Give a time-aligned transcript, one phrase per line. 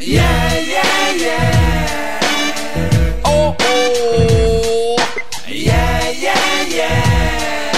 [0.00, 2.20] Yeah, yeah, yeah.
[3.24, 4.96] Oh, oh.
[5.46, 7.72] Yeah, yeah, yeah.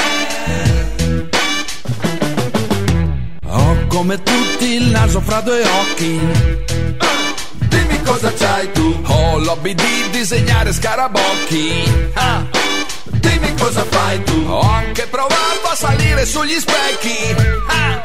[3.49, 6.21] Ho come tutti il naso fra due occhi.
[7.69, 9.03] Dimmi cosa c'hai tu.
[9.05, 11.83] Ho l'hobby di disegnare scarabocchi.
[12.15, 12.47] Ah.
[13.05, 14.45] Dimmi cosa fai tu.
[14.47, 17.35] Ho anche provato a salire sugli specchi.
[17.67, 18.01] Ah.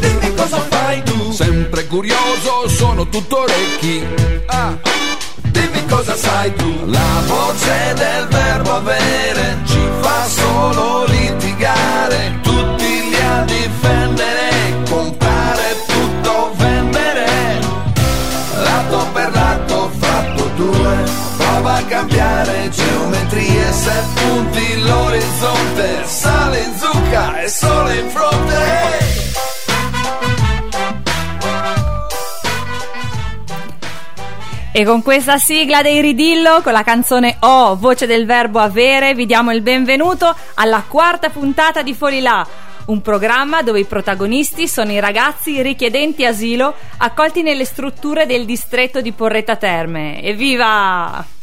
[0.00, 1.32] Dimmi cosa fai tu.
[1.32, 4.04] Sempre curioso, sono tutto orecchi.
[4.46, 4.76] Ah.
[5.42, 6.84] Dimmi cosa sai tu.
[6.86, 12.38] La voce del verbo avere ci fa solo litigare.
[12.42, 17.58] Tutti li a difendere, comprare tutto, vendere.
[18.62, 20.96] Lato per lato fatto due.
[21.36, 26.02] Prova a cambiare geometrie, se punti l'orizzonte.
[26.06, 29.29] Sale in zucca e sole in fronte.
[34.72, 39.26] E con questa sigla dei Ridillo, con la canzone O, voce del verbo avere, vi
[39.26, 42.46] diamo il benvenuto alla quarta puntata di Folilà,
[42.86, 49.00] un programma dove i protagonisti sono i ragazzi richiedenti asilo accolti nelle strutture del distretto
[49.00, 50.22] di Porretta Terme.
[50.22, 51.39] Evviva!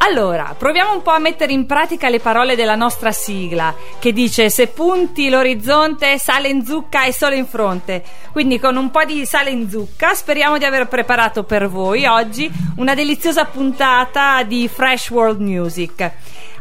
[0.00, 4.48] Allora, proviamo un po' a mettere in pratica le parole della nostra sigla, che dice
[4.48, 8.02] se punti l'orizzonte, sale in zucca e sole in fronte.
[8.32, 12.50] Quindi con un po' di sale in zucca speriamo di aver preparato per voi oggi
[12.76, 16.12] una deliziosa puntata di Fresh World Music.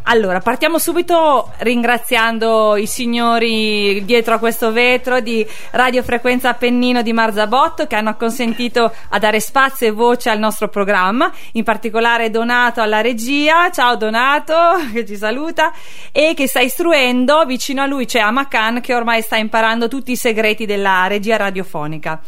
[0.10, 7.88] Allora, partiamo subito ringraziando i signori dietro a questo vetro di Radiofrequenza Appennino di Marzabotto
[7.88, 13.02] che hanno consentito a dare spazio e voce al nostro programma, in particolare Donato alla
[13.02, 13.70] regia.
[13.70, 14.56] Ciao Donato,
[14.94, 15.74] che ci saluta
[16.14, 20.16] e che sta istruendo, vicino a lui c'è Amakan che ormai sta imparando tutti i
[20.16, 22.22] segreti della regia radiofonica.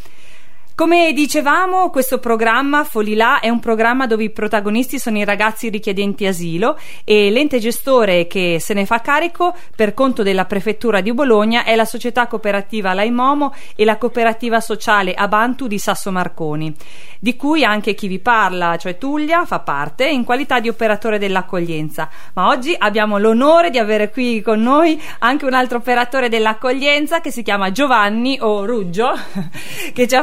[0.79, 6.25] Come dicevamo, questo programma Folilà è un programma dove i protagonisti sono i ragazzi richiedenti
[6.25, 11.65] asilo e l'ente gestore che se ne fa carico per conto della prefettura di Bologna
[11.65, 16.73] è la società cooperativa Laimomo e la cooperativa sociale Abantu di Sasso Marconi,
[17.19, 22.09] di cui anche chi vi parla, cioè Tullia, fa parte in qualità di operatore dell'accoglienza.
[22.35, 27.31] Ma oggi abbiamo l'onore di avere qui con noi anche un altro operatore dell'accoglienza che
[27.31, 29.11] si chiama Giovanni o Ruggio,
[29.93, 30.15] che ci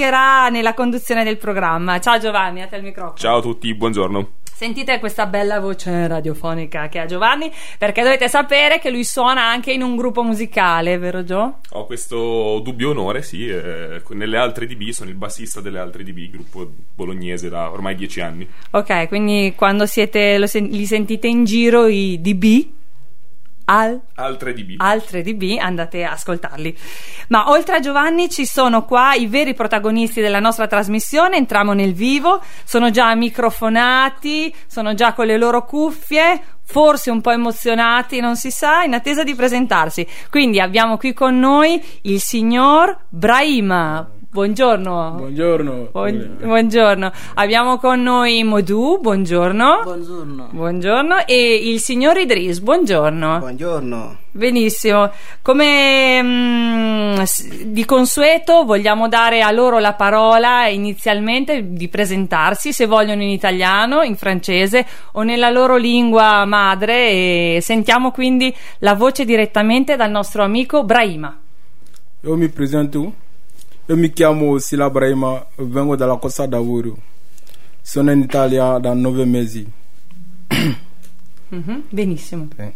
[0.00, 2.00] affrancherà nella conduzione del programma.
[2.00, 3.18] Ciao Giovanni, a te il microfono.
[3.18, 4.28] Ciao a tutti, buongiorno.
[4.42, 9.72] Sentite questa bella voce radiofonica che ha Giovanni, perché dovete sapere che lui suona anche
[9.72, 11.60] in un gruppo musicale, vero Gio?
[11.70, 16.30] Ho questo dubbio onore, sì, eh, nelle altre DB, sono il bassista delle altre DB,
[16.30, 18.46] gruppo bolognese da ormai dieci anni.
[18.72, 22.79] Ok, quindi quando siete, sen- li sentite in giro i DB,
[23.70, 24.74] al Altre DB.
[24.78, 26.76] altre DB, andate a ascoltarli.
[27.28, 31.94] Ma oltre a Giovanni ci sono qua i veri protagonisti della nostra trasmissione, entriamo nel
[31.94, 38.36] vivo, sono già microfonati, sono già con le loro cuffie, forse un po' emozionati, non
[38.36, 40.06] si sa, in attesa di presentarsi.
[40.30, 44.19] Quindi abbiamo qui con noi il signor Brahima.
[44.32, 45.14] Buongiorno.
[45.16, 45.88] Buongiorno.
[45.90, 47.10] Buon- buongiorno.
[47.34, 49.80] Abbiamo con noi Modu, buongiorno.
[49.82, 50.48] Buongiorno.
[50.52, 51.26] Buongiorno.
[51.26, 53.38] E il signor Idris, buongiorno.
[53.40, 54.16] Buongiorno.
[54.30, 55.10] Benissimo,
[55.42, 62.86] come mm, s- di consueto vogliamo dare a loro la parola inizialmente di presentarsi se
[62.86, 67.08] vogliono in italiano, in francese o nella loro lingua madre
[67.56, 71.36] e sentiamo quindi la voce direttamente dal nostro amico Brahima.
[72.22, 73.12] Io mi presento.
[73.90, 76.96] Io mi chiamo Sila Brahima, vengo dalla Costa d'Avorio.
[77.82, 79.68] Sono in Italia da nove mesi.
[81.52, 82.46] Mhm, Benissimo.
[82.56, 82.72] Sì.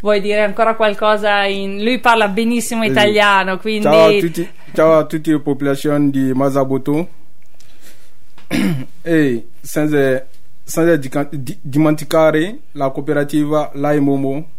[0.00, 1.42] Vuoi dire ancora qualcosa?
[1.46, 1.82] In...
[1.82, 3.82] Lui parla benissimo italiano, quindi...
[3.82, 7.08] Ciao a tutti, ciao a tutte le popolazioni di Mazaboto.
[9.02, 10.24] e senza,
[10.62, 11.28] senza
[11.60, 14.50] dimenticare la cooperativa Laimomo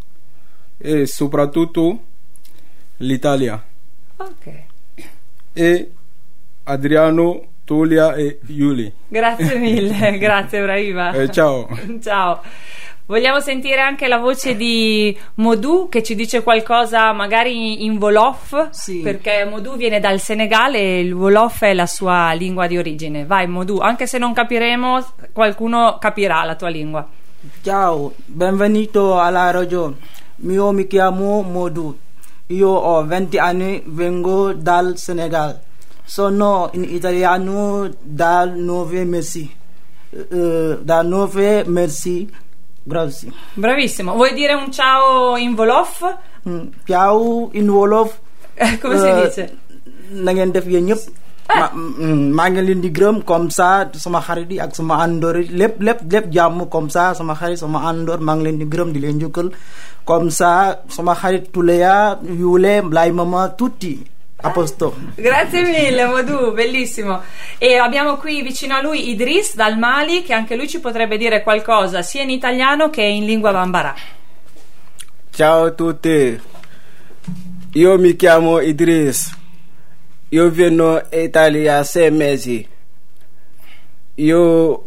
[0.77, 2.03] e soprattutto
[2.97, 3.63] l'Italia.
[4.17, 4.66] Ok.
[5.59, 5.91] E
[6.65, 8.93] Adriano, Tolia e Yuli.
[9.07, 11.11] Grazie mille, grazie Brahima.
[11.13, 11.67] Eh, ciao.
[11.99, 12.41] Ciao.
[13.07, 18.99] Vogliamo sentire anche la voce di Modou che ci dice qualcosa magari in Wolof, Sì.
[18.99, 23.25] perché Modou viene dal Senegal e il Wolof è la sua lingua di origine.
[23.25, 27.07] Vai Modou, anche se non capiremo, qualcuno capirà la tua lingua.
[27.63, 29.95] Ciao, benvenuto alla radio.
[30.41, 31.97] Io mi chiamo Modu.
[32.47, 35.59] Io ho 20 anni, vengo dal Senegal.
[36.05, 39.53] Sono in italiano da 9 mesi.
[40.09, 42.29] Eh, da 9 mesi.
[42.83, 43.31] Grazie.
[43.53, 44.13] Bravissimo.
[44.13, 46.17] Vuoi dire un ciao in Wolof?
[46.47, 48.17] Mm, Ciao in Wolof.
[48.79, 49.57] Come si Eh, dice?
[50.11, 51.03] Na ngeen def yéen ñëpp.
[51.55, 55.35] Ma mm, maa ngi leen di gërëm comme ça sama xarit yi ak sama àndoor
[55.41, 58.65] yi lépp lépp lépp jàmm comme ça sama xarit sama àndoor maa ngi leen di
[58.73, 59.49] gërëm di leen njukkal
[60.05, 60.51] comme ça
[60.95, 64.15] sama xarit Tuleya Yule Blay Mama tutti.
[64.39, 67.21] A posto Grazie mille Modù, bellissimo.
[67.57, 71.41] E abbiamo qui vicino a lui Idris dal Mali che anche lui ci potrebbe dire
[71.41, 73.95] qualcosa sia in italiano che in lingua bambara.
[75.31, 76.39] Ciao a tutti,
[77.73, 79.31] io mi chiamo Idris,
[80.29, 82.67] io vengo in Italia sei mesi,
[84.15, 84.83] io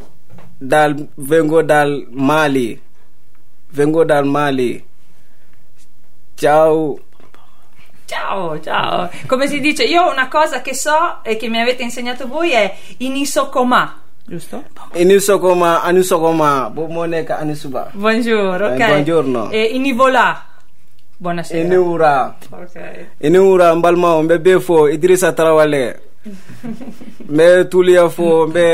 [0.58, 2.80] dal- vengo dal Mali,
[3.70, 4.84] vengo dal Mali.
[6.34, 6.98] Ciao,
[8.06, 9.08] Ciao, ciao.
[9.28, 9.84] Come si dice?
[9.84, 14.64] Io una cosa che so e che mi avete insegnato voi è inisokoma, giusto?
[14.94, 16.70] inisokoma, anisokoma,
[17.92, 18.80] Buongiorno, ok.
[18.80, 19.50] Eh, buongiorno.
[19.50, 20.44] E inivola.
[21.20, 21.60] Buonasera.
[21.60, 22.34] iniura.
[22.50, 22.76] Ok.
[23.20, 26.00] ini wura n balimaw n bɛ bɛɛ fɔ idirisa tarawale
[27.28, 28.66] n bɛ tuliya fɔ n bɛ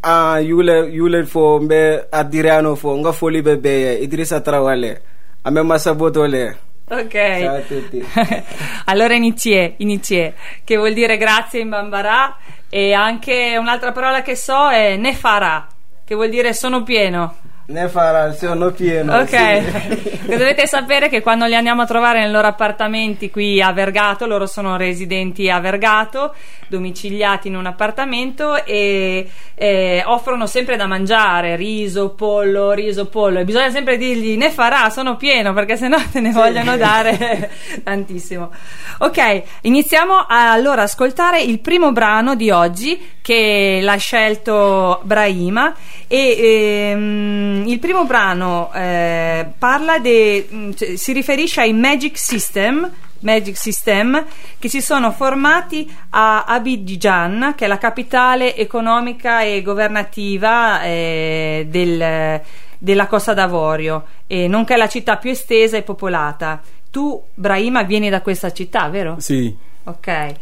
[0.00, 1.80] a yule yule fɔ n bɛ
[2.10, 4.98] a diriano fɔ n ka foli bɛ bɛɛ ye idirisa tarawale
[5.44, 6.56] an bɛ masa botole
[6.92, 7.12] Ok.
[7.12, 8.04] Ciao a tutti.
[8.84, 10.34] allora inizie, inizie,
[10.64, 12.36] che vuol dire grazie in bambara
[12.68, 15.66] e anche un'altra parola che so è nefara,
[16.04, 17.36] che vuol dire sono pieno.
[17.64, 20.20] Ne fara sono pieno Ok, sì.
[20.26, 24.46] Dovete sapere che quando li andiamo a trovare nei loro appartamenti qui a Vergato, loro
[24.46, 26.34] sono residenti a Vergato,
[26.68, 33.44] domiciliati in un appartamento e eh, offrono sempre da mangiare riso, pollo, riso, pollo e
[33.44, 37.50] bisogna sempre dirgli ne farà, sono pieno perché sennò te ne vogliono dare
[37.82, 38.50] tantissimo.
[38.98, 45.74] Ok, iniziamo a, allora a ascoltare il primo brano di oggi che l'ha scelto Brahima
[46.08, 52.90] e ehm, il primo brano eh, parla de, mh, cioè, si riferisce ai Magic System
[53.20, 54.24] Magic System
[54.58, 62.40] che si sono formati a Abidjan che è la capitale economica e governativa eh, del-
[62.78, 66.60] della Costa d'Avorio e nonché la città più estesa e popolata
[66.90, 69.16] tu Brahima vieni da questa città vero?
[69.20, 69.54] Sì,
[69.84, 70.34] Ok.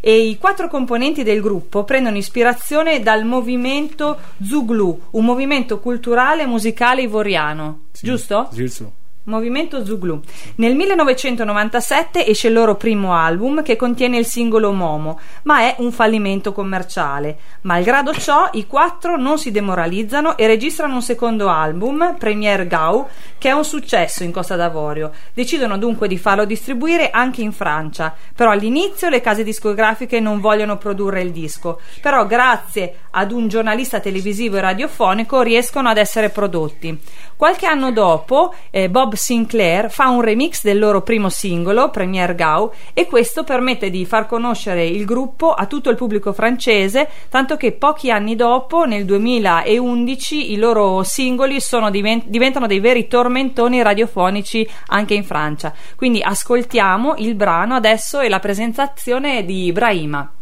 [0.00, 6.46] E i quattro componenti del gruppo prendono ispirazione dal movimento Zuglu, un movimento culturale e
[6.46, 8.06] musicale ivoriano, sì.
[8.06, 8.48] giusto?
[8.52, 9.04] Giusto.
[9.26, 10.20] Movimento Zuglu.
[10.56, 15.90] Nel 1997 esce il loro primo album che contiene il singolo Momo, ma è un
[15.90, 17.36] fallimento commerciale.
[17.62, 23.48] Malgrado ciò, i quattro non si demoralizzano e registrano un secondo album, Premier Gau, che
[23.48, 25.10] è un successo in Costa d'Avorio.
[25.34, 30.78] Decidono dunque di farlo distribuire anche in Francia, però all'inizio le case discografiche non vogliono
[30.78, 36.96] produrre il disco, però grazie ad un giornalista televisivo e radiofonico riescono ad essere prodotti.
[37.36, 42.72] Qualche anno dopo, eh, Bob Sinclair fa un remix del loro primo singolo, Premier Gau,
[42.94, 47.72] e questo permette di far conoscere il gruppo a tutto il pubblico francese, tanto che
[47.72, 54.66] pochi anni dopo, nel 2011, i loro singoli sono diven- diventano dei veri tormentoni radiofonici
[54.86, 55.74] anche in Francia.
[55.94, 60.32] Quindi ascoltiamo il brano adesso e la presentazione di Brahima.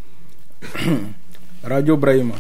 [1.63, 2.35] Radio Brahima.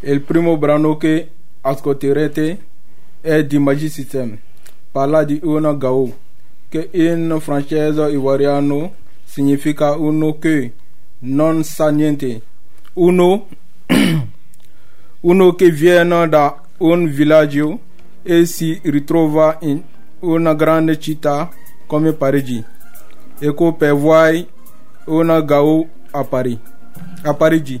[0.00, 1.30] Il primo brano che
[1.62, 2.66] ascolterete
[3.24, 4.36] è di Magic System,
[4.92, 6.14] parla di una gao,
[6.68, 10.74] che in francese ivoriano significa uno che
[11.20, 12.42] non sa niente,
[12.92, 13.48] uno,
[15.20, 17.80] uno che viene da un villaggio
[18.22, 19.82] e si ritrova in
[20.18, 21.50] una grande città
[21.86, 22.62] come Parigi,
[23.38, 24.46] e che per voi
[25.06, 26.58] una gao a Paris,
[27.22, 27.80] a Parigi.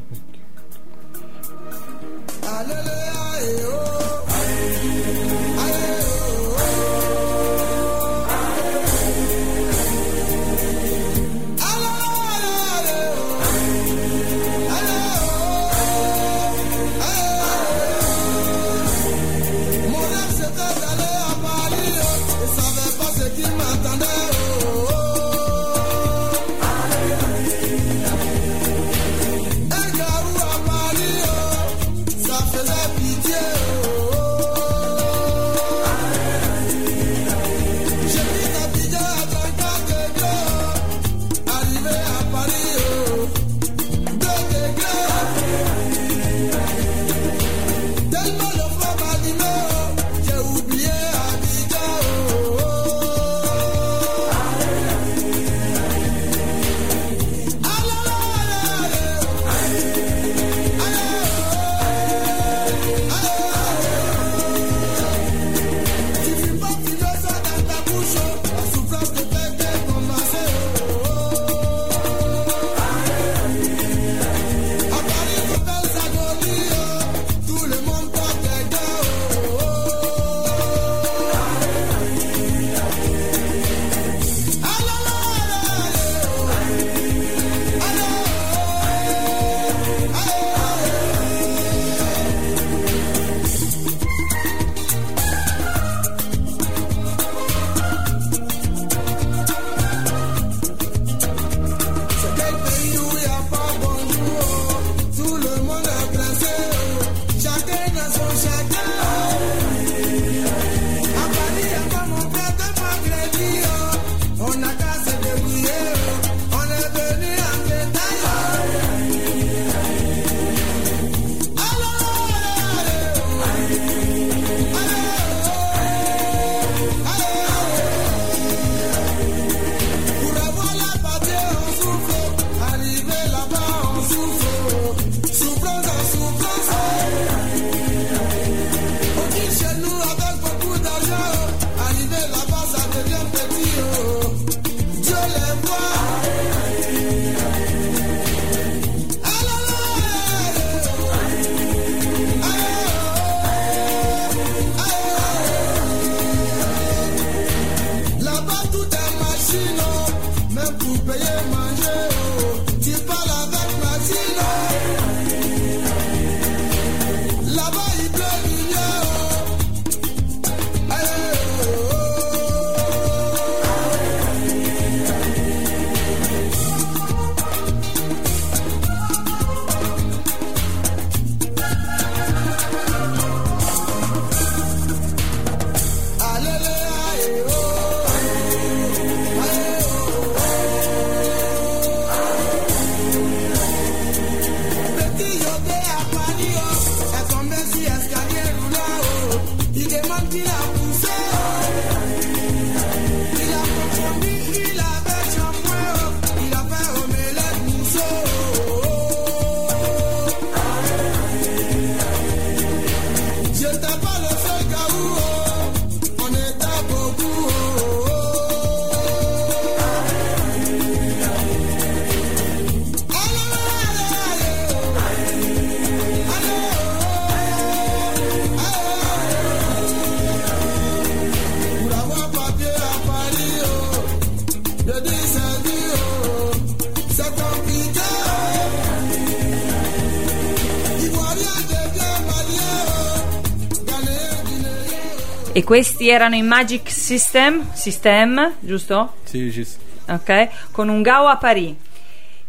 [245.74, 249.14] Questi erano i Magic System, System, giusto?
[249.24, 249.80] C'est juste.
[250.06, 251.74] Ok, con un Gao a Paris.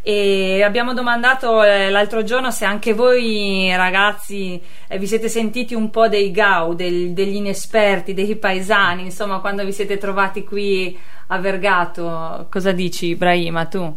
[0.03, 5.89] E abbiamo domandato eh, l'altro giorno se anche voi ragazzi eh, vi siete sentiti un
[5.89, 10.95] po' dei Gao, del- degli inesperti, dei paesani, insomma, quando vi siete trovati qui
[11.29, 12.45] a Vergato.
[12.51, 13.91] Cosa dici, Ibrahima, tu?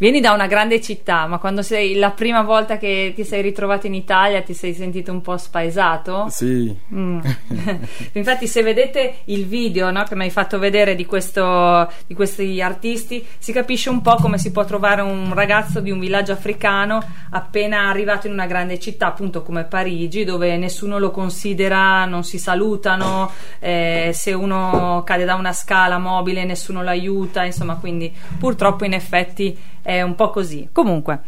[0.00, 3.86] Vieni da una grande città, ma quando sei la prima volta che ti sei ritrovato
[3.86, 6.28] in Italia ti sei sentito un po' spaesato?
[6.30, 6.74] Si.
[6.94, 7.20] Mm.
[8.12, 12.62] Infatti, se vedete il video no, che mi hai fatto vedere di, questo, di questi
[12.62, 17.04] artisti, si capisce un po' come si può trovare un ragazzo di un villaggio africano
[17.32, 22.38] appena arrivato in una grande città, appunto come Parigi, dove nessuno lo considera, non si
[22.38, 28.86] salutano, eh, se uno cade da una scala mobile nessuno lo aiuta, insomma, quindi purtroppo
[28.86, 30.68] in effetti è un po' così.
[30.72, 31.20] Comunque.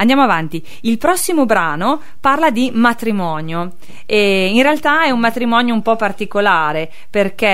[0.00, 0.64] Andiamo avanti.
[0.82, 3.72] Il prossimo brano parla di matrimonio
[4.06, 7.46] e in realtà è un matrimonio un po' particolare perché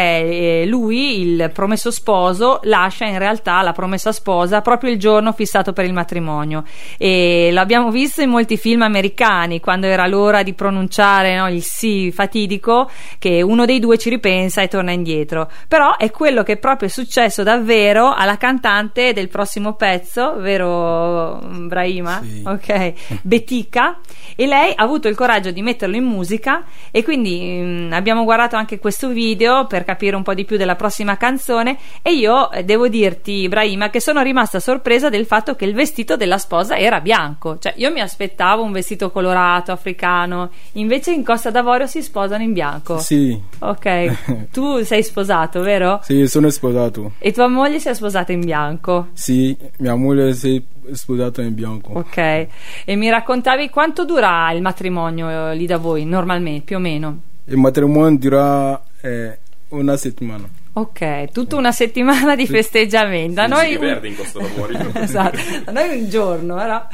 [0.60, 5.72] eh, lui, il promesso sposo, lascia in realtà la promessa sposa proprio il giorno fissato
[5.72, 6.64] per il matrimonio
[6.98, 12.12] e l'abbiamo visto in molti film americani quando era l'ora di pronunciare no, il sì
[12.12, 15.50] fatidico che uno dei due ci ripensa e torna indietro.
[15.66, 22.20] Però è quello che proprio è successo davvero alla cantante del prossimo pezzo, vero Brahima?
[22.22, 22.33] Sì.
[22.44, 24.00] Ok, Betica
[24.36, 28.56] e lei ha avuto il coraggio di metterlo in musica e quindi mm, abbiamo guardato
[28.56, 32.64] anche questo video per capire un po' di più della prossima canzone e io eh,
[32.64, 37.00] devo dirti Brahima che sono rimasta sorpresa del fatto che il vestito della sposa era
[37.00, 42.42] bianco, cioè io mi aspettavo un vestito colorato africano, invece in Costa d'Avorio si sposano
[42.42, 42.98] in bianco.
[42.98, 43.38] Sì.
[43.60, 46.00] Ok, tu sei sposato, vero?
[46.02, 47.12] Sì, sono sposato.
[47.18, 49.08] E tua moglie si è sposata in bianco.
[49.12, 50.62] Sì, mia moglie si è
[50.92, 51.92] sposata in bianco.
[51.92, 56.80] Ok, e mi raccontavi quanto dura il matrimonio eh, lì da voi, normalmente, più o
[56.80, 57.18] meno?
[57.46, 59.38] Il matrimonio dura eh,
[59.68, 60.48] una settimana.
[60.76, 63.34] Ok, tutta una settimana di festeggiamento.
[63.34, 66.88] Da noi si un- esatto, da noi un giorno, no?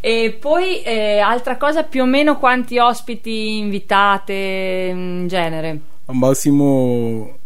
[0.00, 5.80] E poi eh, altra cosa, più o meno quanti ospiti invitate in genere?
[6.06, 7.38] Al massimo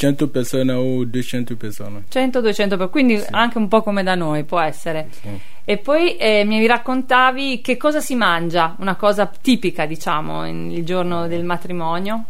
[0.00, 2.04] 100 persone o 200 persone.
[2.10, 5.08] 100-200 per quindi anche un po' come da noi può essere.
[5.10, 5.28] Sì.
[5.62, 10.86] E poi eh, mi raccontavi che cosa si mangia, una cosa tipica, diciamo, in- il
[10.86, 12.24] giorno del matrimonio.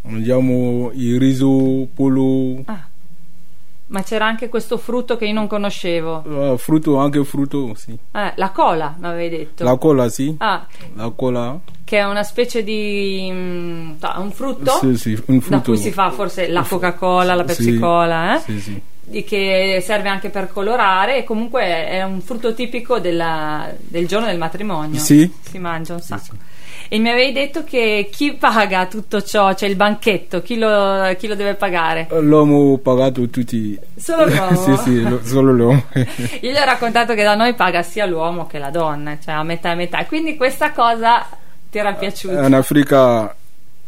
[0.00, 2.87] Mangiamo il riso, pollo, Ah,
[3.88, 6.52] ma c'era anche questo frutto che io non conoscevo.
[6.54, 7.96] eh, frutto, anche frutto, sì.
[8.12, 9.64] Eh, la cola, mi avevi detto.
[9.64, 10.34] La cola, sì.
[10.38, 15.38] Ah, La cola, che è una specie di mm, ta- un frutto sì, sì, un
[15.38, 15.70] da frutto.
[15.72, 18.40] cui si fa forse la Coca-Cola, la Pepsi Sì, Cola, eh?
[18.40, 18.80] Sì, sì.
[19.04, 24.26] di- che serve anche per colorare e comunque è un frutto tipico della- del giorno
[24.26, 24.98] del matrimonio.
[25.00, 25.32] Sì.
[25.40, 26.34] Si mangia un sacco.
[26.88, 31.26] E mi avevi detto che chi paga tutto ciò, cioè il banchetto, chi lo, chi
[31.26, 32.06] lo deve pagare?
[32.20, 33.78] L'uomo pagato tutti.
[33.96, 34.56] Solo l'uomo?
[34.56, 35.84] sì, sì, lo- solo l'uomo.
[35.92, 39.42] Io gli ho raccontato che da noi paga sia l'uomo che la donna, cioè a
[39.42, 40.04] metà e metà.
[40.06, 41.26] Quindi questa cosa
[41.70, 42.46] ti era piaciuta?
[42.46, 43.34] In Africa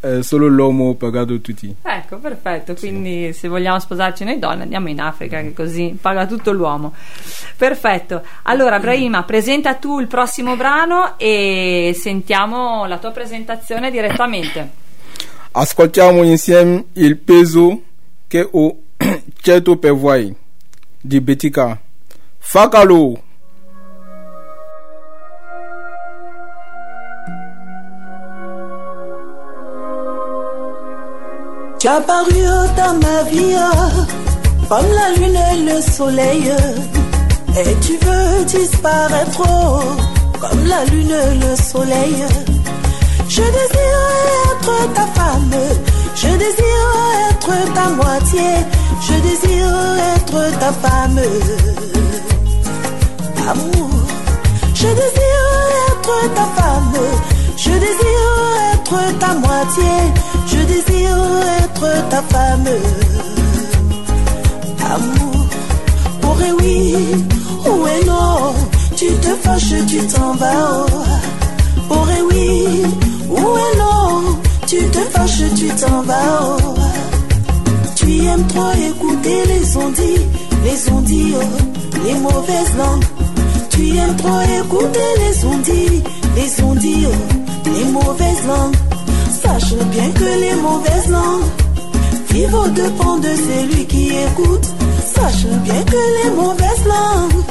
[0.01, 1.75] è solo l'uomo pagato tutti.
[1.83, 2.75] Ecco, perfetto.
[2.75, 6.95] Quindi se vogliamo sposarci noi donne andiamo in Africa, che così paga tutto l'uomo.
[7.57, 8.23] Perfetto.
[8.45, 14.79] Allora, Brahima, presenta tu il prossimo brano e sentiamo la tua presentazione direttamente.
[15.53, 17.83] Ascoltiamo insieme il peso
[18.27, 18.77] che ho
[19.41, 20.35] certo per voi
[20.99, 21.79] di Betica.
[22.39, 23.29] Fakalo!
[31.81, 32.43] Tu as paru
[32.77, 33.57] dans ma vie
[34.69, 36.53] comme la lune et le soleil.
[37.57, 39.43] Et tu veux disparaître
[40.39, 42.17] comme la lune et le soleil.
[43.29, 44.03] Je désire
[44.53, 45.55] être ta femme.
[46.17, 46.91] Je désire
[47.31, 48.49] être ta moitié.
[49.01, 51.21] Je désire être ta femme.
[53.49, 53.91] Amour.
[54.75, 55.47] Je désire
[55.89, 56.99] être ta femme.
[57.57, 58.37] Je désire
[58.75, 58.80] être
[59.19, 59.93] ta moitié.
[60.47, 61.17] Je désire
[61.63, 62.69] être ta femme.
[64.93, 65.47] Amour.
[66.25, 66.97] Oh et oui,
[67.67, 68.55] oh et non.
[68.97, 70.87] Tu te fâches, tu t'en vas.
[71.91, 72.83] Oh et oui,
[73.31, 74.39] oh et non.
[74.67, 76.57] Tu te fâches, tu t'en vas.
[76.59, 76.75] oh.
[77.97, 80.27] Tu aimes trop écouter les ondits,
[80.65, 83.05] les ondits, oh, les mauvaises langues.
[83.71, 86.03] Tu aimes trop écouter les ondits,
[86.35, 88.77] les ondits, oh, les mauvaises langues.
[89.43, 91.51] Sache bien que les mauvaises langues
[92.31, 94.67] vivent au dépens de celui qui écoute.
[95.15, 97.43] Sache bien que les mauvaises langues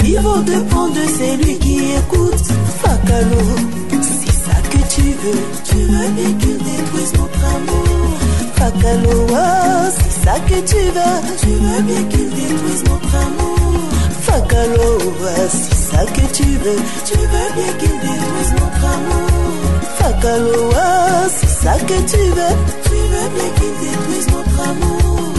[0.00, 2.44] vivent au dépens de celui qui écoute.
[2.82, 3.44] Fakalo,
[3.90, 5.42] c'est ça que tu veux.
[5.64, 8.08] Tu veux bien qu'il détruise notre amour.
[8.56, 11.18] Fakalo, oh, c'est ça que tu veux.
[11.40, 13.57] Tu veux bien qu'il détruise notre amour.
[14.38, 16.76] Fakalo, oh, c'est ça que tu veux.
[17.04, 19.80] Tu veux bien détruise notre amour.
[19.98, 22.56] Fakalo, oh, c'est ça que tu veux.
[22.84, 25.37] Tu veux bien détruise notre amour.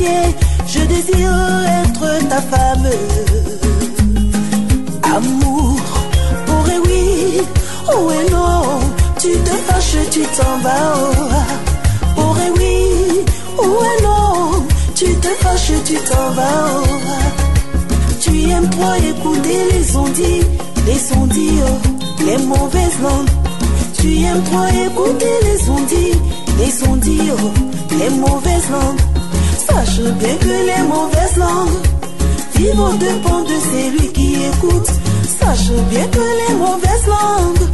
[0.00, 1.30] Je désire
[1.82, 2.88] être ta femme.
[5.02, 5.76] Amour,
[6.48, 7.40] oh et oui,
[7.88, 8.62] oh et non,
[9.20, 10.94] tu te fâches, tu t'en vas.
[12.16, 13.24] Oh, oh et oui,
[13.58, 16.82] oh et non, tu te fâches, tu t'en vas.
[16.82, 16.94] Oh.
[18.20, 20.42] Tu aimes trop écouter les ondits,
[20.86, 23.30] les ondits, oh, les mauvaises langues.
[23.98, 26.18] Tu aimes trop écouter les ondits,
[26.58, 27.50] les ondits, oh,
[27.98, 29.13] les mauvaises langues.
[29.74, 31.82] Sache bien que les mauvaises langues
[32.54, 34.88] vivent au dépens de celui qui écoute.
[35.38, 37.68] Sache bien que les mauvaises langues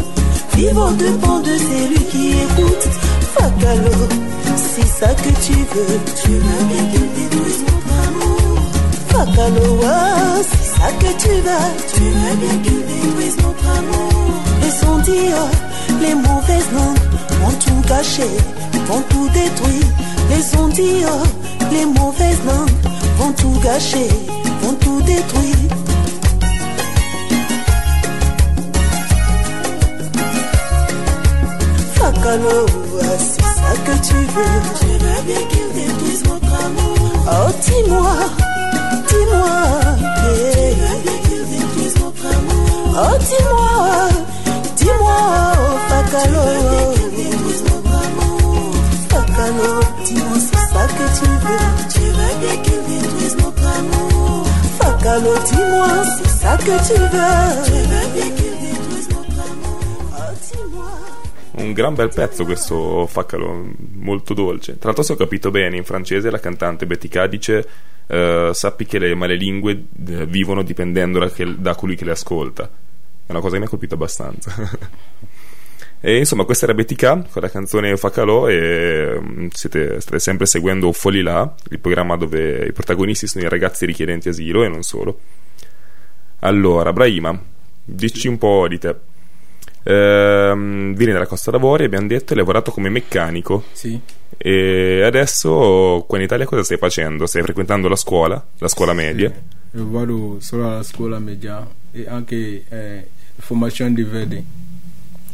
[0.55, 2.89] vivent au dépens de celui qui écoute.
[3.35, 3.93] Fakalo,
[4.57, 6.01] c'est ça que tu veux.
[6.23, 8.63] Tu veux bien qu'il détruise notre amour.
[9.09, 11.71] Fakalo, oh, c'est ça que tu veux.
[11.95, 14.11] Tu veux bien qu'il détruise notre amour.
[14.89, 15.51] Ondits, oh,
[16.01, 17.07] les mauvaises langues
[17.43, 18.31] vont tout gâcher,
[18.89, 19.91] vont tout détruire.
[20.59, 21.40] Ondits, oh,
[21.71, 22.71] les mauvaises langues
[23.19, 24.09] vont tout gâcher,
[24.63, 25.57] vont tout détruire.
[31.95, 32.67] Fakalo,
[33.19, 34.59] c'est ça que tu veux.
[34.81, 36.99] Tu veux bien qu'il détruise notre amour.
[37.27, 38.17] Oh, dis-moi,
[39.09, 39.51] dis-moi.
[40.01, 40.61] yeah.
[40.61, 42.83] Tu veux bien qu'il détruise notre amour.
[42.97, 44.09] Oh, dis-moi,
[44.77, 45.21] dis-moi,
[45.53, 46.45] oh, Fakalo.
[46.95, 47.31] Tu veux bien
[48.03, 48.75] amour.
[49.11, 49.90] Fakalo,
[50.81, 52.39] c'est ça que tu veux.
[52.41, 54.47] Bien qu'il détruise notre amour.
[54.79, 57.65] Fakalo, dis-moi, c'est ça que tu veux.
[57.65, 59.79] Tu veux bien qu'il détruise notre amour.
[60.13, 60.91] Oh, dis-moi.
[61.53, 64.79] Un gran bel pezzo questo Faccalo, molto dolce.
[64.79, 67.69] Tra l'altro se ho capito bene, in francese la cantante Betty K dice
[68.07, 69.73] eh, sappi che le male lingue
[70.07, 72.65] eh, vivono dipendendo da, che- da colui che le ascolta.
[73.27, 74.55] È una cosa che mi ha colpito abbastanza.
[76.03, 80.47] e insomma questa era Betty K con la canzone Faccalò e mm, siete, state sempre
[80.47, 84.83] seguendo Folli là, il programma dove i protagonisti sono i ragazzi richiedenti asilo e non
[84.83, 85.19] solo.
[86.41, 87.39] Allora, Brahima,
[87.85, 88.97] dici un po' di te.
[89.83, 93.65] Ehm, vieni dalla Costa d'Avorio, abbiamo detto, hai lavorato come meccanico.
[93.73, 94.01] Sì.
[94.39, 97.27] E adesso qua in Italia cosa stai facendo?
[97.27, 99.31] Stai frequentando la scuola, la scuola media?
[99.73, 104.45] Io vado solo alla scuola media e anche eh, formazione di verde.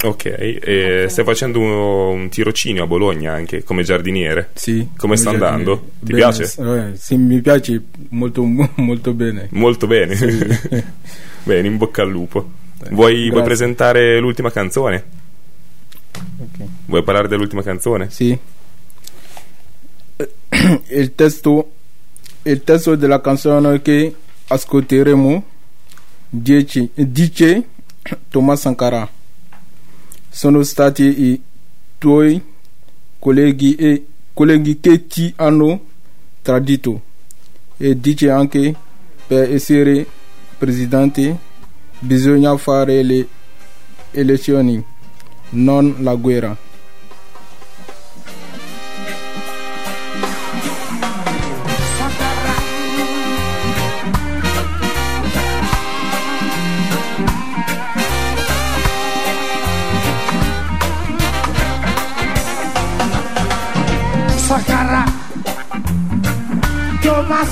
[0.04, 4.50] Ok, e stai facendo un, un tirocinio a Bologna anche come giardiniere?
[4.54, 4.86] Sì.
[4.96, 5.56] Come sta giardiniere.
[5.56, 5.90] andando?
[6.00, 6.42] Ti Bene, piace?
[6.58, 8.42] eh, sì, mi piace molto,
[8.76, 9.48] molto bene.
[9.52, 10.14] Molto bene.
[11.44, 12.50] bene, in bocca al lupo.
[12.90, 15.02] Vuoi, vuoi presentare l'ultima canzone?
[16.12, 16.68] Ok.
[16.86, 18.10] Vuoi parlare dell'ultima canzone?
[18.10, 18.38] Sì.
[20.88, 21.70] Il testo,
[22.44, 24.14] il testo della canzone che
[24.48, 25.44] ascolteremo
[26.28, 27.64] dice, dice
[28.28, 29.08] Thomas Sankara.
[30.36, 31.40] Sono stati i
[31.96, 32.38] tuoi
[33.18, 35.80] colleghi, e, colleghi che ti hanno
[36.42, 37.00] tradito.
[37.78, 38.74] E dice anche
[39.26, 40.06] per essere
[40.58, 41.38] presidente
[42.00, 43.26] bisogna fare le
[44.10, 44.84] elezioni,
[45.52, 46.65] non la guerra.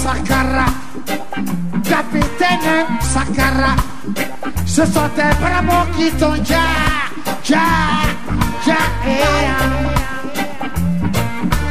[0.02, 0.66] Sankara,
[1.84, 3.76] capitaine Sankara,
[4.66, 6.64] ce sont tes bravos qui t'ont déjà,
[7.42, 7.60] déjà,
[8.64, 8.80] déjà,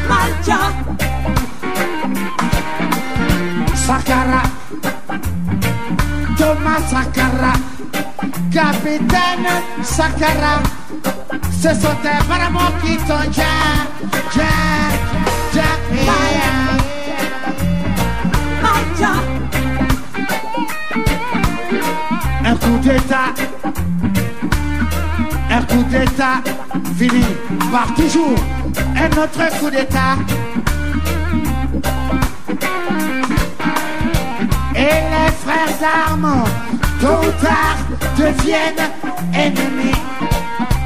[0.10, 0.60] Marcha,
[3.76, 4.44] Sankara,
[6.38, 7.54] Thomas Sankara,
[8.52, 9.50] capitaine
[9.84, 10.62] Sankara,
[11.62, 13.54] ce sont tes bravos qui t'ont déjà,
[14.34, 15.64] déjà,
[16.06, 16.53] marcha,
[22.64, 23.34] coup d'état,
[25.52, 26.42] un coup d'état
[26.98, 27.26] fini
[27.72, 28.36] par toujours
[28.96, 30.16] un autre coup d'état.
[34.76, 36.44] Et les frères d'armes,
[37.02, 37.78] tôt ou tard,
[38.18, 38.90] deviennent
[39.34, 40.00] ennemis.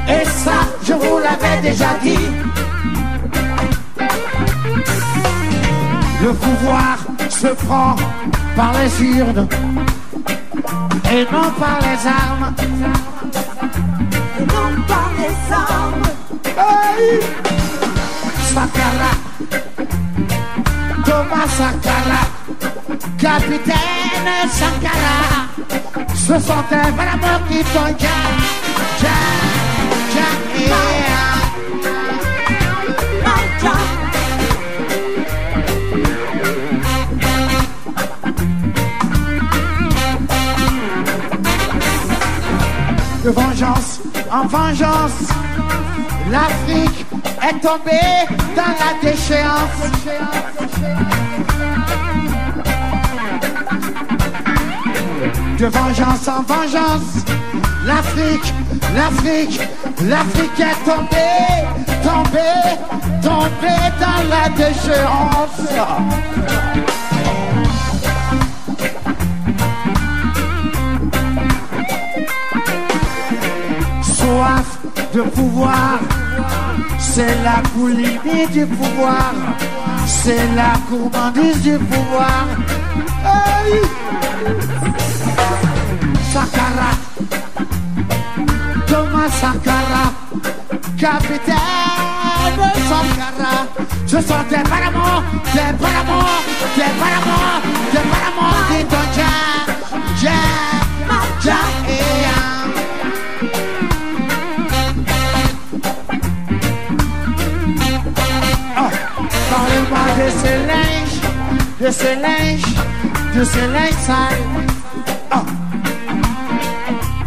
[0.08, 2.26] Et ça, je vous l'avais déjà dit.
[6.22, 7.94] Le pouvoir se prend
[8.56, 9.46] par les urnes
[11.10, 12.54] et non par les armes.
[14.38, 16.02] et non par les armes.
[16.56, 17.20] Hey!
[18.52, 19.12] Sankara,
[21.04, 22.22] Thomas Sankara,
[23.18, 25.18] capitaine Sankara,
[26.14, 29.16] ce sont tes vraiment qui t'ont déjà,
[30.08, 31.17] déjà,
[43.28, 44.00] de vengeance
[44.32, 45.28] en vengeance.
[46.30, 47.04] L'Afrique
[47.42, 48.16] est tombée
[48.56, 49.80] dans la déchéance.
[55.58, 57.24] De vengeance en vengeance,
[57.84, 58.54] l'Afrique,
[58.96, 59.60] l'Afrique,
[60.04, 61.66] l'Afrique est tombée,
[62.02, 62.78] tombée,
[63.20, 66.37] tombée dans la déchéance.
[75.22, 75.98] Pouvoir.
[76.98, 79.32] C'est la boulimie du pouvoir.
[80.06, 82.46] C'est la gourmandise du pouvoir.
[83.24, 83.80] Hey!
[86.32, 86.90] Sankara,
[88.86, 90.12] Thomas Sankara,
[90.98, 91.56] capitaine
[92.88, 93.66] Sankara.
[94.06, 96.28] Je sens des paramons, des paramons,
[96.76, 97.60] des paramons,
[97.92, 98.37] des paramons
[111.80, 112.74] de ce linge,
[113.36, 114.42] de ce linge sale.
[115.30, 115.42] Ah,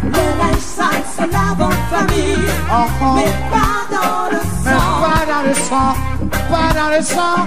[0.04, 3.14] le linge sale se lave en famille, oh, oh.
[3.16, 5.00] mais pas dans le Mais sang.
[5.02, 5.94] pas dans le sang,
[6.50, 7.46] pas dans le sang.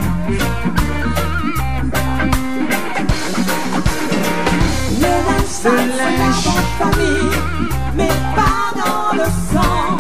[5.02, 7.32] Le linge sale Le se lave en famille,
[7.96, 9.98] mais pas dans le sang.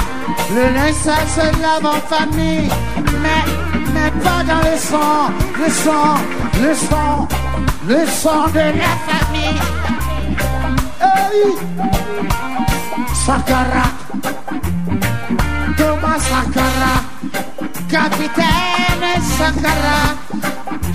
[0.55, 2.69] Le linge sale se lave en famille,
[3.21, 3.43] mais,
[3.93, 5.31] mais pas dans le sang,
[5.63, 6.15] le sang,
[6.61, 7.27] le sang,
[7.87, 8.45] le sang.
[10.99, 11.55] Hey!
[13.25, 13.91] Sankara,
[15.77, 17.03] Thomas Sankara,
[17.89, 20.15] capitaine Sankara.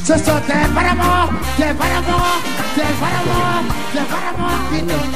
[0.02, 2.30] Ce sont des paramons, des paramons,
[2.76, 5.10] des paramons, des paramons qui nous.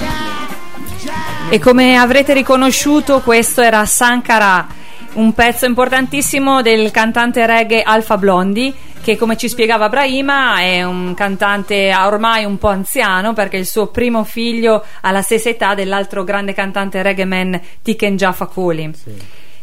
[1.50, 4.66] E come avrete riconosciuto, questo era Sankara,
[5.14, 11.12] un pezzo importantissimo del cantante reggae Alfa Blondi, che come ci spiegava Brahima è un
[11.12, 16.24] cantante ormai un po' anziano perché il suo primo figlio ha la stessa età dell'altro
[16.24, 18.90] grande cantante reggae man Tiken Jaffa Coli.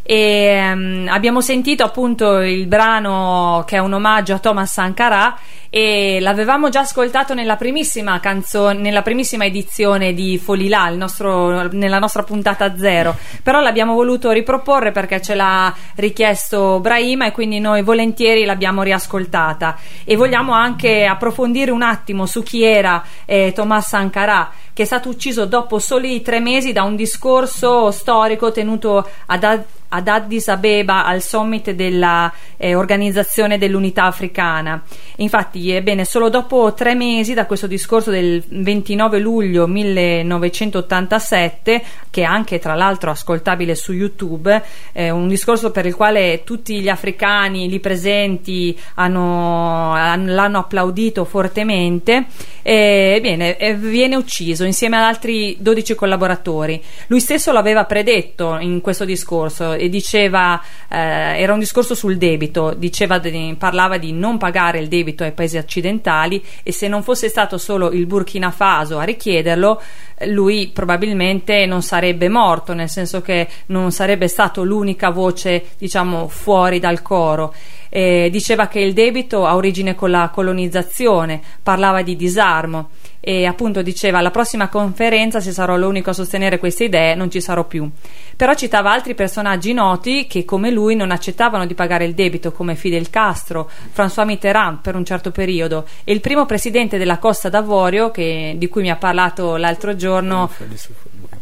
[0.03, 5.37] E ehm, abbiamo sentito appunto il brano che è un omaggio a Thomas Sankara
[5.73, 11.97] e l'avevamo già ascoltato nella primissima canzone, nella primissima edizione di Folilà, il nostro, nella
[11.97, 13.15] nostra puntata zero.
[13.41, 19.77] Però l'abbiamo voluto riproporre perché ce l'ha richiesto Brahima e quindi noi volentieri l'abbiamo riascoltata.
[20.03, 25.07] E vogliamo anche approfondire un attimo su chi era eh, Thomas Sankara, che è stato
[25.07, 29.45] ucciso dopo soli tre mesi da un discorso storico tenuto ad
[29.91, 34.82] Addis Abeba al summit dell'Organizzazione eh, dell'Unità Africana.
[35.17, 42.25] Infatti, ebbene, solo dopo tre mesi da questo discorso del 29 luglio 1987, che è
[42.25, 47.69] anche tra l'altro ascoltabile su YouTube, eh, un discorso per il quale tutti gli africani
[47.69, 52.25] lì presenti hanno, l'hanno applaudito fortemente,
[52.62, 56.82] eh, ebbene, viene ucciso insieme ad altri 12 collaboratori.
[57.08, 62.76] Lui stesso l'aveva predetto in questo discorso e diceva, eh, era un discorso sul debito,
[62.78, 63.20] diceva,
[63.58, 67.89] parlava di non pagare il debito ai paesi occidentali e se non fosse stato solo
[67.89, 69.82] il Burkina Faso a richiederlo,
[70.28, 76.80] lui probabilmente non sarebbe morto, nel senso che non sarebbe stato l'unica voce, diciamo, fuori
[76.80, 77.52] dal coro.
[77.93, 82.91] Eh, diceva che il debito ha origine con la colonizzazione, parlava di disarmo
[83.23, 87.39] e appunto diceva alla prossima conferenza se sarò l'unico a sostenere queste idee non ci
[87.39, 87.88] sarò più
[88.36, 92.73] però citava altri personaggi noti che come lui non accettavano di pagare il debito come
[92.73, 98.10] Fidel Castro, François Mitterrand per un certo periodo e il primo presidente della Costa d'Avorio
[98.10, 100.49] che, di cui mi ha parlato l'altro giorno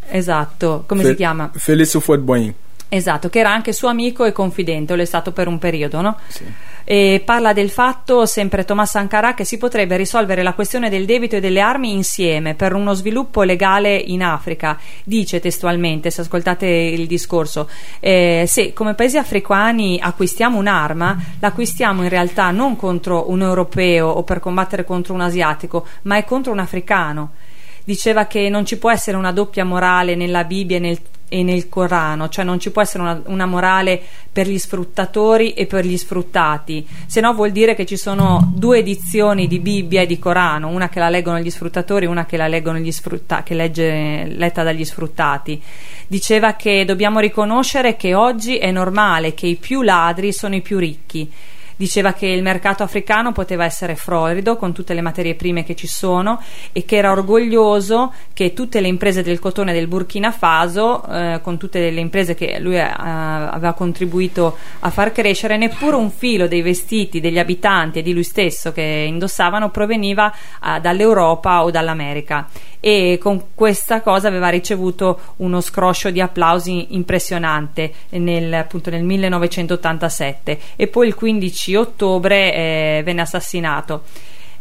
[0.10, 1.50] esatto, come Fe- si chiama?
[1.54, 2.54] Félix Houphouët-Boigny.
[2.92, 6.18] Esatto, che era anche suo amico e confidente, lo è stato per un periodo, no?
[6.28, 6.44] Sì.
[6.84, 11.36] E parla del fatto, sempre Thomas Sankara, che si potrebbe risolvere la questione del debito
[11.36, 14.76] e delle armi insieme per uno sviluppo legale in Africa.
[15.04, 22.10] Dice testualmente, se ascoltate il discorso, eh, se come paesi africani acquistiamo un'arma, l'acquistiamo in
[22.10, 26.60] realtà non contro un europeo o per combattere contro un asiatico, ma è contro un
[26.60, 27.34] africano
[27.84, 31.70] diceva che non ci può essere una doppia morale nella Bibbia e nel, e nel
[31.70, 35.96] Corano, cioè non ci può essere una, una, morale per gli sfruttatori e per gli
[35.96, 40.68] sfruttati, se no vuol dire che ci sono due edizioni di Bibbia e di Corano,
[40.68, 44.26] una che la leggono gli sfruttatori e una che la leggono gli sfruttati, che legge
[44.26, 45.62] letta dagli sfruttati.
[46.08, 50.80] Diceva che dobbiamo riconoscere che oggi è normale che i più ladri sono i più
[50.80, 51.32] ricchi
[51.80, 55.88] diceva che il mercato africano poteva essere florido con tutte le materie prime che ci
[55.88, 56.42] sono
[56.74, 61.58] e che era orgoglioso che tutte le imprese del cotone del Burkina Faso, eh, con
[61.58, 66.62] tutte le imprese che lui eh, aveva contribuito a far crescere, neppure un filo dei
[66.62, 72.46] vestiti degli abitanti e di lui stesso che indossavano proveniva eh, dall'Europa o dall'America
[72.80, 80.60] e con questa cosa aveva ricevuto uno scroscio di applausi impressionante nel, appunto nel 1987
[80.76, 84.04] e poi il 15 ottobre eh, venne assassinato.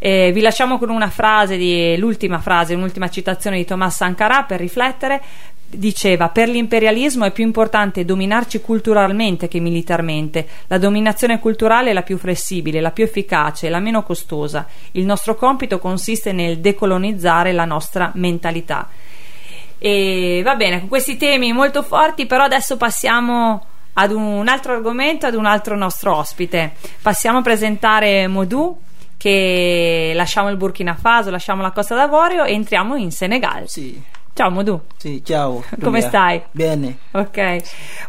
[0.00, 4.60] Eh, vi lasciamo con una frase, di, l'ultima frase, un'ultima citazione di Thomas Sankara per
[4.60, 5.20] riflettere.
[5.70, 10.48] Diceva: Per l'imperialismo è più importante dominarci culturalmente che militarmente.
[10.66, 14.66] La dominazione culturale è la più flessibile, la più efficace, la meno costosa.
[14.92, 18.88] Il nostro compito consiste nel decolonizzare la nostra mentalità.
[19.76, 25.26] E va bene, con questi temi molto forti, però adesso passiamo ad un altro argomento,
[25.26, 26.76] ad un altro nostro ospite.
[27.02, 28.74] Passiamo a presentare Modù,
[29.18, 33.68] che lasciamo il Burkina Faso, lasciamo la Costa d'Avorio e entriamo in Senegal.
[33.68, 34.16] Sì.
[34.38, 34.80] Ciao Modù.
[34.96, 35.64] Sì, ciao.
[35.82, 36.40] Come stai?
[36.52, 36.98] Bene.
[37.10, 37.56] Ok.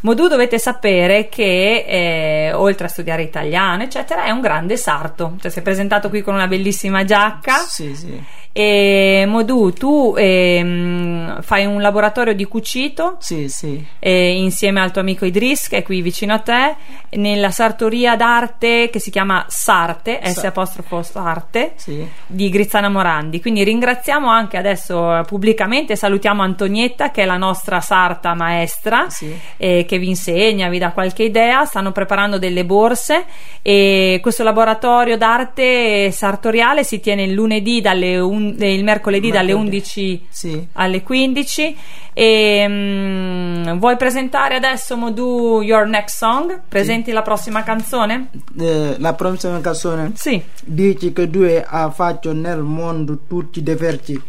[0.02, 5.38] Modù dovete sapere che eh, oltre a studiare italiano, eccetera, è un grande sarto.
[5.42, 7.56] Cioè, si è presentato qui con una bellissima giacca.
[7.56, 8.24] Sì, sì.
[8.52, 13.84] E Modù, tu ehm, fai un laboratorio di cucito Sì, sì.
[14.00, 16.76] eh, insieme al tuo amico Idris, che è qui vicino a te,
[17.12, 22.06] nella sartoria d'arte che si chiama Sarte, S apostrofo Sarte, Sì.
[22.26, 23.40] di Grizzana Morandi.
[23.40, 29.34] Quindi ringraziamo anche adesso eh, pubblicamente, salutiamo Antonietta, che è la nostra sarta maestra, Sì.
[29.58, 31.66] eh, che vi insegna, vi dà qualche idea.
[31.66, 33.26] Stanno preparando delle borse
[33.62, 39.54] e questo laboratorio d'arte sartoriale si tiene il lunedì dalle un- eh, il mercoledì dalle
[39.54, 39.76] Mercoledì.
[39.78, 40.68] 11 Sì.
[40.74, 41.78] alle 15
[42.14, 46.62] e mm, vuoi presentare adesso Modu Your Next Song?
[46.68, 48.30] Presenti la prossima canzone?
[48.60, 50.42] Eh, la prossima canzone Sì.
[50.64, 54.20] dice che due ha fatto nel mondo tutti diversi.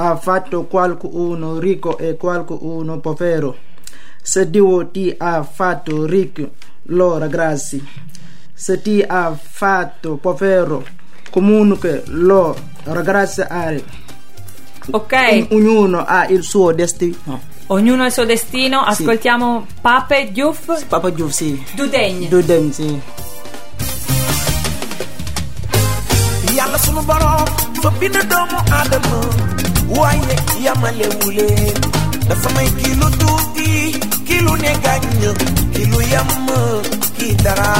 [0.00, 3.56] Ha fatto qualcuno ricco e qualcuno povero.
[4.22, 6.50] Se Dio ti ha fatto ricco,
[6.84, 7.84] lo ringrazi.
[8.54, 10.84] Se ti ha fatto povero,
[11.30, 13.82] comunque lo ringraziare.
[14.90, 17.40] Ok, Ognuno ha il suo destino.
[17.66, 18.80] ognuno ha il suo destino.
[18.80, 21.62] Ascoltiamo Pape Diouf Papa Diouf, sì.
[21.74, 22.28] Dudegn.
[22.28, 23.00] Dudeng, sì.
[26.58, 27.44] yàlla sunu borom
[27.82, 31.76] fa bind doomu aadama waaye yamalewu leen
[32.28, 33.68] dafa may kii lu tuuti
[34.46, 35.22] lu ne gàññ
[35.74, 36.28] kii lu yam
[37.18, 37.70] kii dara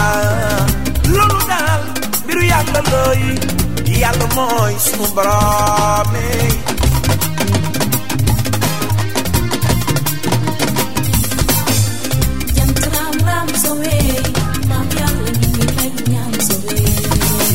[1.14, 1.82] loolu daal
[2.24, 3.22] mbiru yàlla looy
[4.02, 6.12] yàlla mooy sunu borom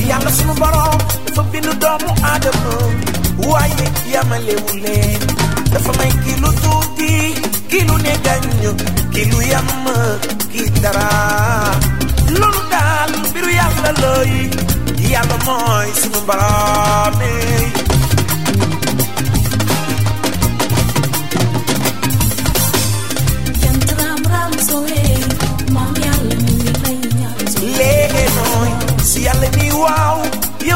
[0.10, 3.13] yàlla sunu borom dafa bind doomu aadama
[3.52, 4.98] waye yamalewule
[5.72, 7.12] dafamay kilu tuuti
[7.70, 8.14] kilu ne
[9.14, 9.68] kilu yam
[10.52, 11.10] ki dara
[12.40, 14.34] loolu daal mbiru yàlla looy
[15.14, 17.72] yàlla mooy sunu baraamee
[27.78, 28.70] Léegi nooy
[29.10, 29.48] si yàlla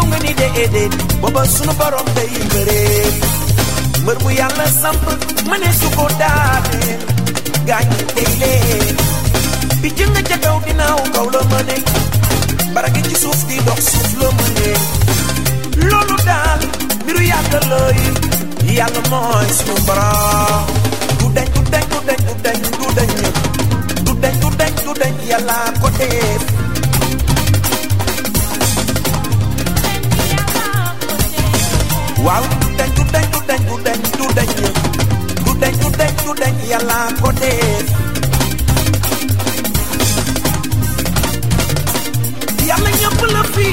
[0.10, 3.12] nga ni déedéet booba sunu borom day bëree
[4.04, 5.04] mbër bu yàlla samp
[5.50, 7.02] ma ne su ko daaneel
[7.68, 8.96] gaañ tey leen
[9.82, 11.78] bi jënga ca kaw dinaaw kaw la ma ne
[12.74, 14.70] baragi ci suuf di dox suuf la ma ne
[15.90, 16.62] loolu daal
[17.04, 18.00] mbiru yàlla looy
[18.78, 20.64] yàlla mooy sunu borom
[21.20, 22.88] du dañ du dañ du dañ du dañ du
[24.24, 26.44] dañ du dañ du dañ yàlla ko def
[32.26, 34.26] waaw du dañ du dañ du dañ du dañ du
[35.62, 37.00] dañ du dañ du yàlla yàlla
[43.54, 43.68] fi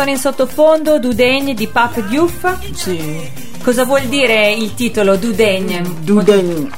[0.00, 2.72] canzone in sottofondo, Dudegn di Pape Diouf.
[2.72, 3.30] Sì.
[3.62, 5.84] Cosa vuol dire il titolo Dudegn?
[6.00, 6.72] Dudeng.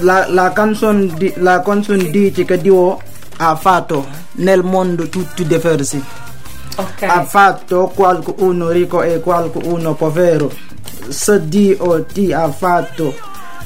[0.00, 3.00] La, la canzone di- la canzone dice che Dio
[3.36, 6.02] ha fatto nel mondo tutti diversi.
[6.76, 7.02] Ok.
[7.02, 10.50] Ha fatto qualcuno ricco e qualcuno povero.
[11.08, 13.14] Se Dio ti ha fatto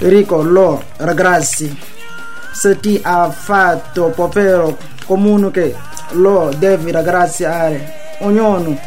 [0.00, 1.74] ricco, lo ringrazi.
[2.52, 4.76] Se ti ha fatto povero,
[5.06, 5.74] comunque
[6.10, 8.00] lo devi ringraziare.
[8.22, 8.78] Ognuno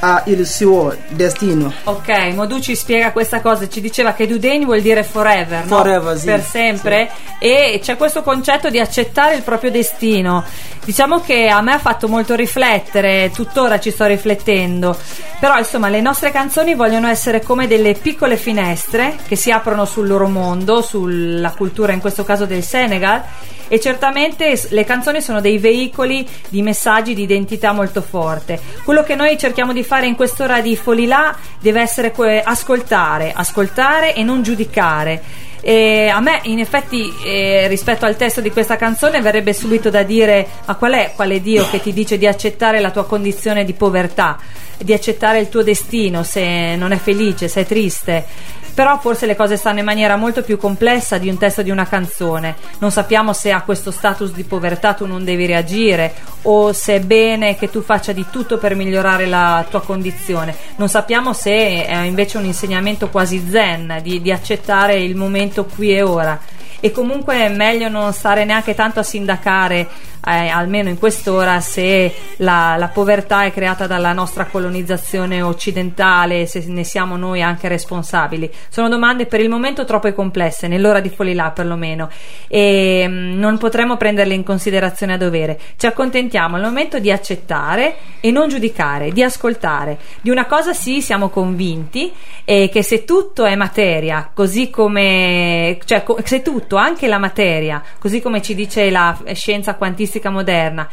[0.00, 1.72] ha il suo destino.
[1.84, 5.76] Ok, Modu ci spiega questa cosa, ci diceva che Dudegn vuol dire forever, no?
[5.76, 10.44] Forever, sì, per sempre e c'è questo concetto di accettare il proprio destino.
[10.86, 14.96] Diciamo che a me ha fatto molto riflettere, tuttora ci sto riflettendo,
[15.40, 20.06] però insomma le nostre canzoni vogliono essere come delle piccole finestre che si aprono sul
[20.06, 23.20] loro mondo, sulla cultura in questo caso del Senegal
[23.66, 28.60] e certamente le canzoni sono dei veicoli di messaggi di identità molto forte.
[28.84, 32.12] Quello che noi cerchiamo di fare in quest'ora di Folilà deve essere
[32.44, 35.20] ascoltare, ascoltare e non giudicare.
[35.60, 40.02] E a me, in effetti, eh, rispetto al testo di questa canzone, verrebbe subito da
[40.02, 43.72] dire: Ma qual è quale Dio che ti dice di accettare la tua condizione di
[43.72, 44.38] povertà,
[44.78, 48.54] di accettare il tuo destino se non è felice, se è triste?
[48.76, 51.86] però forse le cose stanno in maniera molto più complessa di un testo di una
[51.86, 52.56] canzone.
[52.78, 56.12] Non sappiamo se a questo status di povertà tu non devi reagire
[56.42, 60.54] o se è bene che tu faccia di tutto per migliorare la tua condizione.
[60.76, 65.96] Non sappiamo se è invece un insegnamento quasi zen di, di accettare il momento qui
[65.96, 66.38] e ora
[66.78, 69.88] e comunque è meglio non stare neanche tanto a sindacare
[70.26, 76.64] eh, almeno in quest'ora se la, la, povertà è creata dalla nostra colonizzazione occidentale se
[76.66, 78.50] ne siamo noi anche responsabili.
[78.68, 82.10] Sono domande per il momento troppo complesse nell'ora di Folilà perlomeno.
[82.48, 85.60] E mm, non potremo prenderle in considerazione a dovere.
[85.76, 89.98] Ci accontentiamo al momento di accettare e non giudicare di ascoltare.
[90.20, 92.12] Di una cosa sì siamo convinti
[92.44, 98.20] e che se tutto è materia così come cioè se tutto anche la materia così
[98.20, 100.88] come ci dice la scienza quantistica linguistica moderna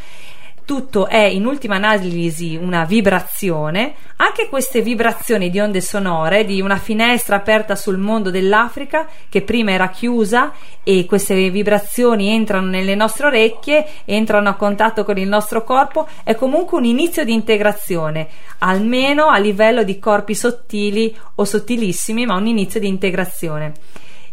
[0.66, 6.78] tutto è in ultima analisi una vibrazione, anche queste vibrazioni di onde sonore, di una
[6.78, 13.26] finestra aperta sul mondo dell'Africa che prima era chiusa e queste vibrazioni entrano nelle nostre
[13.26, 18.26] orecchie, entrano a contatto con il nostro corpo, è comunque un inizio di integrazione,
[18.60, 23.74] almeno a livello di corpi sottili o sottilissimi, ma un inizio di integrazione.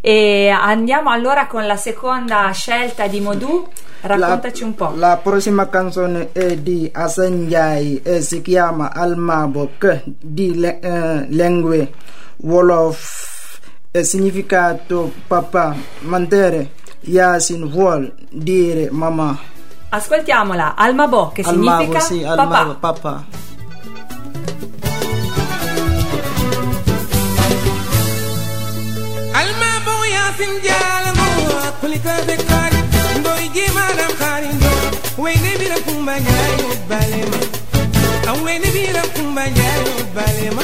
[0.04, 3.68] E andiamo allora con la seconda scelta di Modù.
[4.02, 4.94] Raccontaci la, un po'.
[4.96, 11.94] La prossima canzone è di Asanjai e si chiama Almabok di le, eh, lingue
[12.38, 13.60] Wolof
[13.92, 16.72] e significato papà, mantere,
[17.02, 19.38] Yasin vuol dire mamma.
[19.90, 22.42] Ascoltiamola, Almabok che Almabo, significa sì, papà.
[22.42, 23.26] Almabo, papà.
[36.02, 37.38] kumbaya yo balema
[38.28, 40.64] awene bila kumbaya yo balema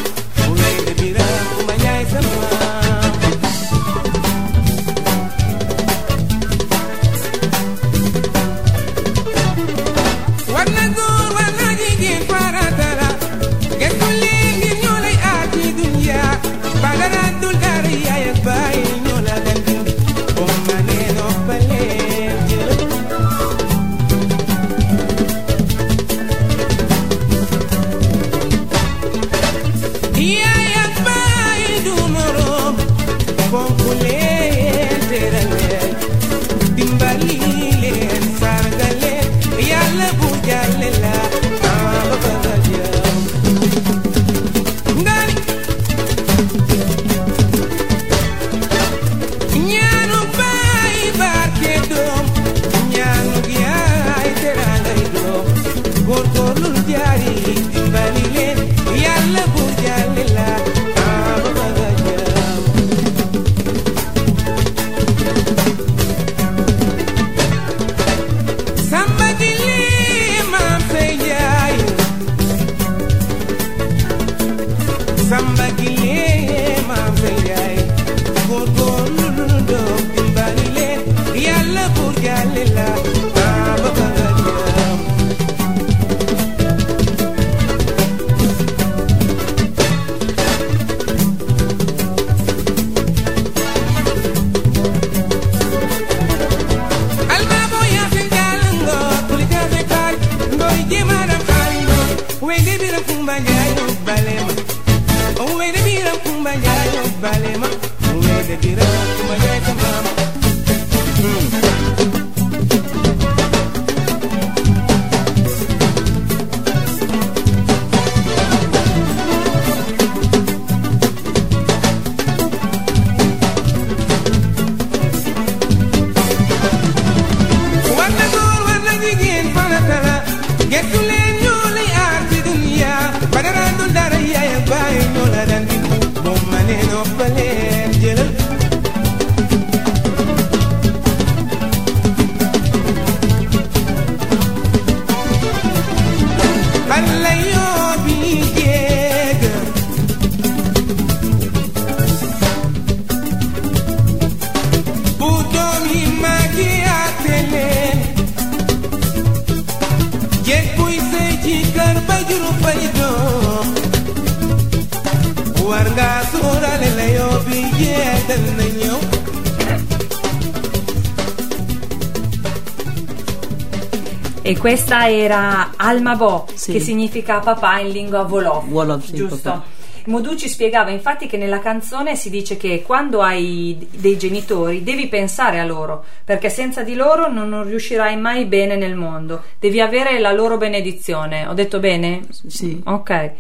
[174.68, 176.74] questa era Almabo, Sì.
[176.74, 178.65] che significa papà in lingua Wolof.
[178.68, 179.49] Wolof, sì, giusto?
[179.49, 179.63] papà.
[180.07, 185.07] Modu ci spiegava infatti che nella canzone si dice che quando hai dei genitori devi
[185.07, 189.80] pensare a loro, perché senza di loro non, non riuscirai mai bene nel mondo, devi
[189.80, 191.47] avere la loro benedizione.
[191.47, 192.22] Ho detto bene?
[192.47, 192.82] Sì.
[192.86, 193.32] Ok.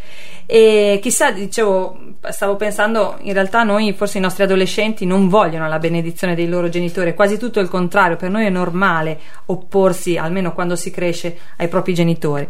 [0.45, 1.99] E chissà, dicevo,
[2.31, 6.69] stavo pensando, in realtà noi, forse i nostri adolescenti, non vogliono la benedizione dei loro
[6.69, 11.37] genitori, è quasi tutto il contrario, per noi è normale opporsi, almeno quando si cresce,
[11.57, 12.47] ai propri genitori.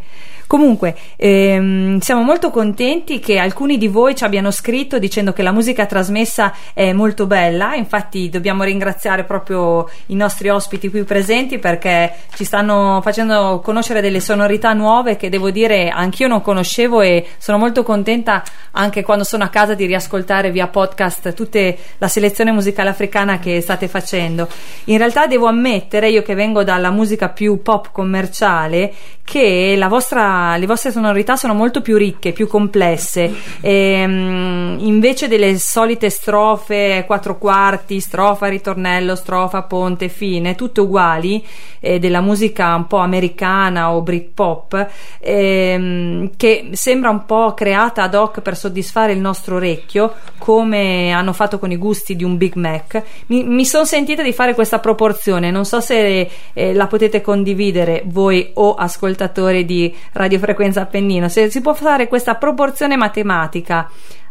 [0.47, 5.51] Comunque, ehm, siamo molto contenti che alcuni di voi ci abbiano scritto dicendo che la
[5.51, 12.13] musica trasmessa è molto bella, infatti dobbiamo ringraziare proprio i nostri ospiti qui presenti perché
[12.33, 17.57] ci stanno facendo conoscere delle sonorità nuove che devo dire anch'io non conoscevo e sono
[17.57, 18.41] molto contenta
[18.71, 21.59] anche quando sono a casa di riascoltare via podcast tutta
[21.97, 24.47] la selezione musicale africana che state facendo.
[24.85, 28.93] In realtà devo ammettere, io che vengo dalla musica più pop commerciale,
[29.23, 33.33] che la vostra, le vostre sonorità sono molto più ricche, più complesse.
[33.61, 41.43] Ehm, invece delle solite strofe, quattro quarti, strofa, ritornello, strofa, ponte, fine, tutte uguali,
[41.79, 44.87] eh, della musica un po' americana o Britpop,
[45.19, 51.33] ehm, che sembra un po' creata ad hoc per soddisfare il nostro orecchio, come hanno
[51.33, 53.01] fatto con i gusti di un Big Mac.
[53.27, 58.03] Mi, mi sono sentita di fare questa proporzione, non so se eh, la potete condividere
[58.05, 59.93] voi o ascoltatori di
[60.27, 63.89] radiofrequenza Appennino, se si può fare questa proporzione matematica.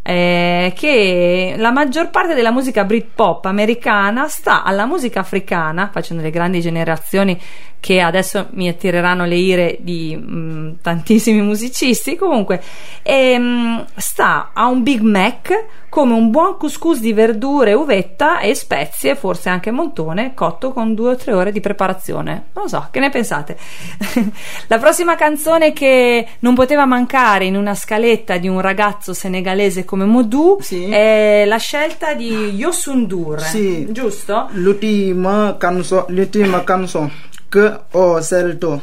[0.09, 6.31] Eh, che la maggior parte della musica Britpop americana sta alla musica africana, facendo le
[6.31, 7.37] grandi generazioni
[7.81, 12.17] che adesso mi attireranno le ire di mm, tantissimi musicisti.
[12.17, 12.63] Comunque,
[13.03, 19.15] ehm, sta a un Big Mac come un buon couscous di verdure, uvetta e spezie,
[19.15, 22.49] forse anche montone, cotto con due o tre ore di preparazione.
[22.55, 23.57] Non so, che ne pensate?
[24.69, 29.96] La prossima canzone che non poteva mancare in una scaletta di un ragazzo senegalese come
[30.05, 30.85] Modou Sì.
[30.91, 33.87] è la scelta di Yosundur, Sì.
[33.91, 34.49] giusto?
[34.53, 37.11] L'ultima canzone, l'ultima canzone
[37.49, 38.83] che ho scelto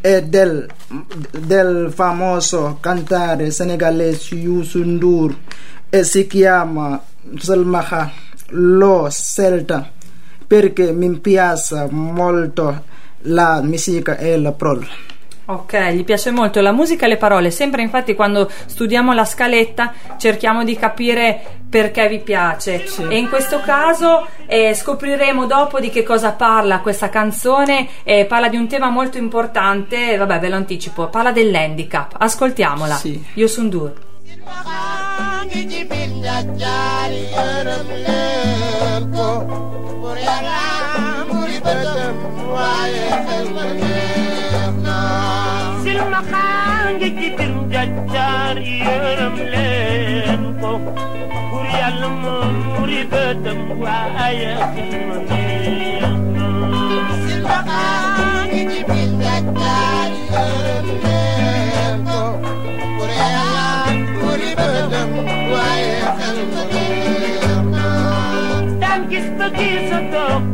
[0.00, 0.68] è del,
[1.30, 5.34] del famoso cantante senegalese Youssou N'Dour
[5.88, 7.02] e si chiama
[7.38, 8.10] Salmaha.
[8.48, 9.90] L'ho scelta
[10.46, 12.84] perché mi piace molto
[13.22, 14.86] la musica e la parola.
[15.46, 17.50] Ok, gli piace molto la musica e le parole.
[17.50, 22.84] Sempre infatti quando studiamo la scaletta cerchiamo di capire perché vi piace.
[23.08, 27.88] E in questo caso eh, scopriremo dopo di che cosa parla questa canzone.
[28.04, 32.14] Eh, parla di un tema molto importante, vabbè ve lo anticipo, parla dell'handicap.
[32.18, 32.94] Ascoltiamola.
[32.94, 33.22] Sì.
[33.34, 33.92] Io sono Dur.
[46.28, 50.70] Silmaxaange ci bir njaccaar yërëm leen ko
[51.50, 56.48] pour yàlla moom muri bëtam waaye xilma neex na
[57.24, 62.20] silmaxaange ci bir njaccaar yërëm leen ko
[62.96, 63.68] pour yàlla
[64.22, 65.10] muri bëtam
[65.52, 67.44] waaye xilma neex
[67.74, 67.86] na
[68.80, 70.52] daan gis ba gisatoo ko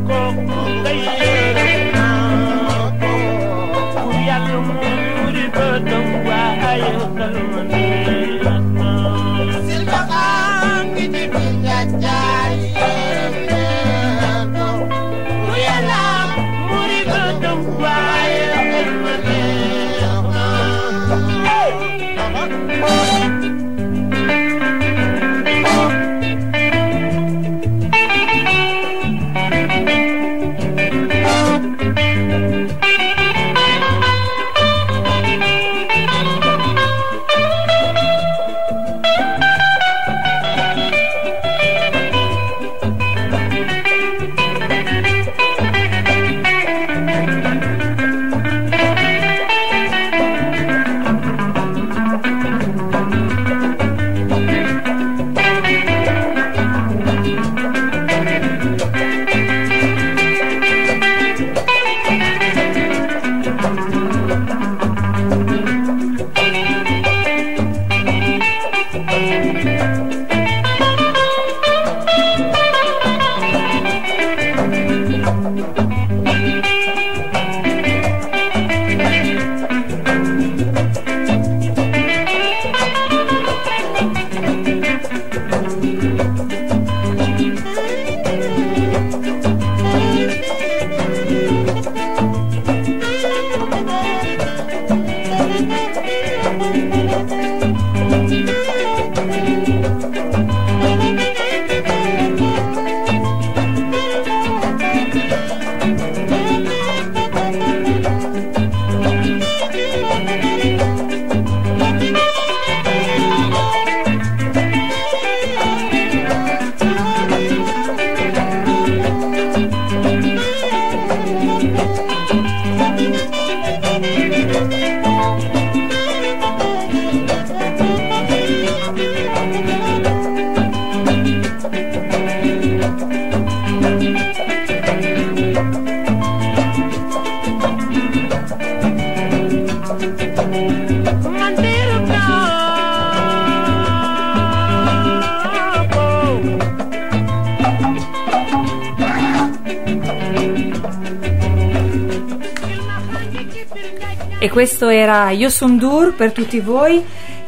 [154.51, 157.03] questo era Yosundur per tutti voi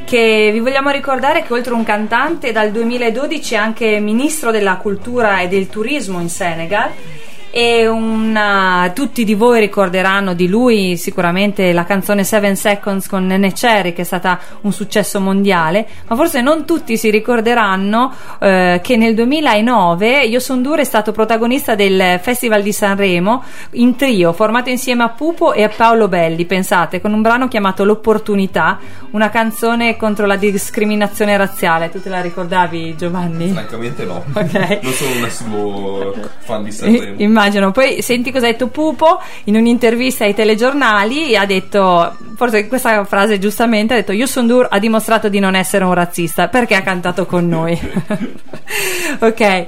[0.06, 4.78] che vi vogliamo ricordare che oltre a un cantante dal 2012 è anche ministro della
[4.78, 6.92] cultura e del turismo in Senegal
[7.56, 13.54] e una- tutti di voi ricorderanno di lui sicuramente la canzone Seven Seconds con Nene
[13.54, 18.98] Cherry che è stata un successo mondiale ma forse non tutti si ricorderanno eh, che
[18.98, 23.44] nel 2009 Yosundur è stato protagonista del Festival di Sanremo
[23.74, 27.84] in trio formato insieme a Pupo e a Paolo Belli pensate con un brano chiamato
[27.84, 28.80] L'opportunità
[29.12, 33.52] una canzone contro la discriminazione razziale tu te la ricordavi Giovanni?
[33.52, 34.24] Francamente no.
[34.34, 34.80] Ok.
[34.82, 37.16] Non sono un assiduo fan di I- Sanremo.
[37.44, 43.04] Immagino, poi senti cosa ha detto Pupo in un'intervista ai telegiornali ha detto, forse questa
[43.04, 47.26] frase giustamente, ha detto Yusundur ha dimostrato di non essere un razzista perché ha cantato
[47.26, 47.78] con noi.
[49.20, 49.66] ok,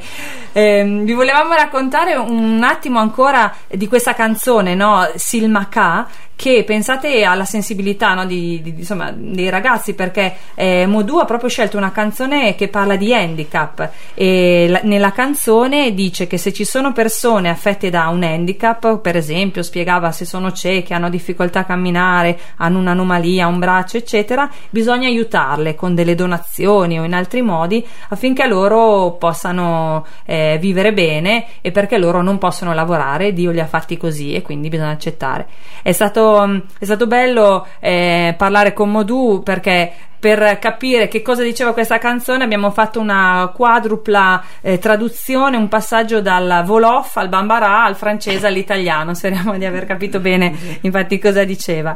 [0.58, 5.06] Ehm, vi volevamo raccontare un attimo ancora di questa canzone, no?
[5.16, 11.26] Silmaka, che pensate alla sensibilità no, di, di- insomma, dei ragazzi perché eh, Modu ha
[11.26, 16.52] proprio scelto una canzone che parla di handicap e la- nella canzone dice che se
[16.52, 21.60] ci sono persone affette da un handicap per esempio spiegava se sono cieche hanno difficoltà
[21.60, 27.42] a camminare hanno un'anomalia un braccio eccetera bisogna aiutarle con delle donazioni o in altri
[27.42, 33.60] modi affinché loro possano eh, vivere bene e perché loro non possono lavorare Dio li
[33.60, 35.48] ha fatti così e quindi bisogna accettare.
[35.82, 39.92] È stato, è stato bello eh, parlare con Modu perché
[40.26, 46.20] per capire che cosa diceva questa canzone abbiamo fatto una quadrupla eh, traduzione, un passaggio
[46.20, 49.14] dal Wolof al Bambara al francese all'italiano.
[49.14, 51.96] Speriamo di aver capito bene infatti cosa diceva.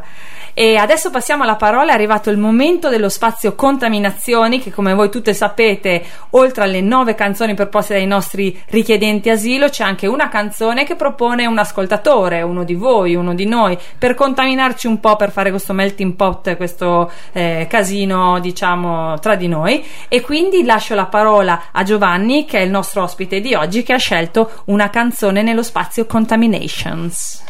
[0.54, 5.10] E adesso passiamo alla parola, è arrivato il momento dello spazio contaminazioni che come voi
[5.10, 10.84] tutte sapete, oltre alle nove canzoni proposte dai nostri richiedenti asilo, c'è anche una canzone
[10.84, 15.32] che propone un ascoltatore, uno di voi, uno di noi, per contaminarci un po', per
[15.32, 21.06] fare questo melting pot, questo eh, casino diciamo tra di noi e quindi lascio la
[21.06, 25.42] parola a Giovanni che è il nostro ospite di oggi che ha scelto una canzone
[25.42, 27.44] nello spazio Contaminations.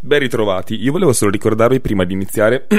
[0.00, 0.80] Ben ritrovati.
[0.80, 2.66] Io volevo solo ricordarvi prima di iniziare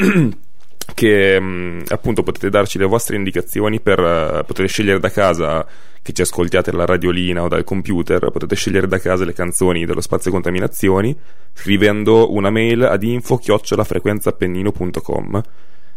[0.94, 5.66] che mh, appunto potete darci le vostre indicazioni per eh, potete scegliere da casa
[6.02, 10.02] che ci ascoltiate dalla radiolina o dal computer, potete scegliere da casa le canzoni dello
[10.02, 11.16] spazio contaminazioni
[11.54, 15.42] scrivendo una mail ad info chiocciolafrequenzapennino.com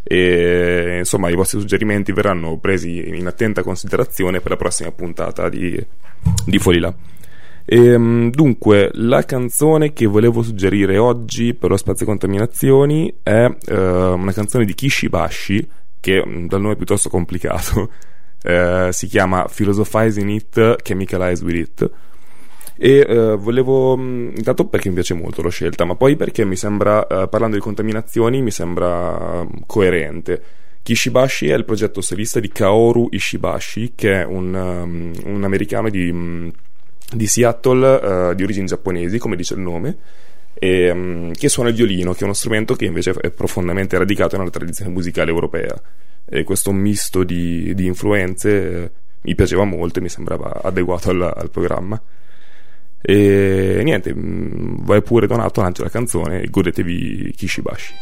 [0.06, 5.82] e insomma i vostri suggerimenti verranno presi in attenta considerazione per la prossima puntata di,
[6.44, 6.94] di Fuori là.
[7.66, 14.32] Ehm, dunque, la canzone che volevo suggerire oggi per lo spazio contaminazioni è eh, una
[14.32, 15.66] canzone di Kishibashi,
[15.98, 17.90] che mm, dal nome piuttosto complicato,
[18.46, 21.90] eh, si chiama Philosophize in It, Chemicalize with It.
[22.76, 26.56] E eh, volevo, mm, intanto perché mi piace molto l'ho scelta, ma poi perché mi
[26.56, 30.42] sembra, eh, parlando di contaminazioni, mi sembra mm, coerente.
[30.82, 36.52] Kishibashi è il progetto solista di Kaoru Ishibashi, che è un, um, un americano di,
[37.10, 39.96] di Seattle eh, di origini giapponesi, come dice il nome,
[40.52, 44.36] e, mm, che suona il violino, che è uno strumento che invece è profondamente radicato
[44.36, 45.74] nella tradizione musicale europea.
[46.26, 48.90] E questo misto di, di influenze eh,
[49.22, 52.00] mi piaceva molto e mi sembrava adeguato al, al programma.
[53.00, 57.94] E niente, mm, vai pure Donato, lancia la canzone e godetevi Kishibashi.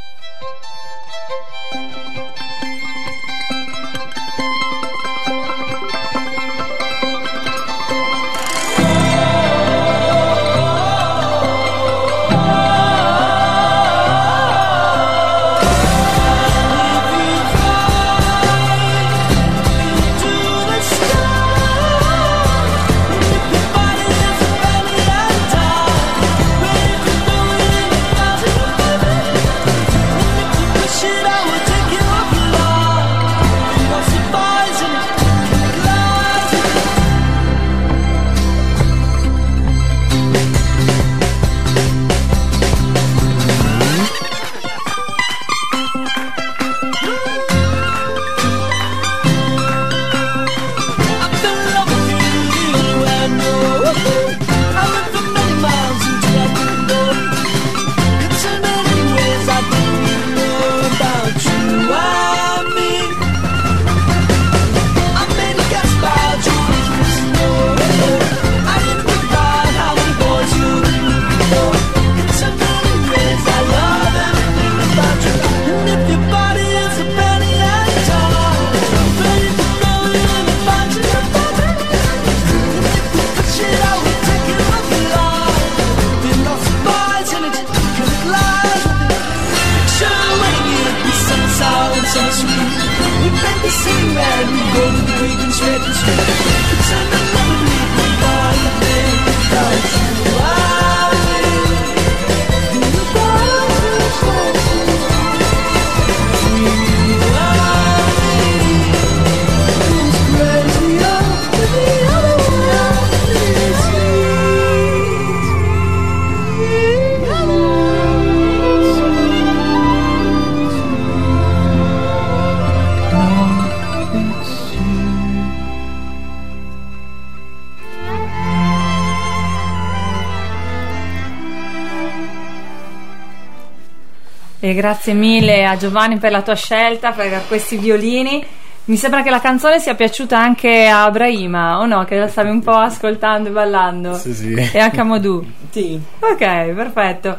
[134.74, 138.44] Grazie mille a Giovanni per la tua scelta, per questi violini.
[138.84, 142.04] Mi sembra che la canzone sia piaciuta anche a Brahima, o no?
[142.04, 144.14] Che la stavi un po' ascoltando e ballando.
[144.14, 144.54] Sì, sì.
[144.54, 145.44] E anche a Modù.
[145.70, 146.00] Sì.
[146.18, 147.38] Ok, perfetto.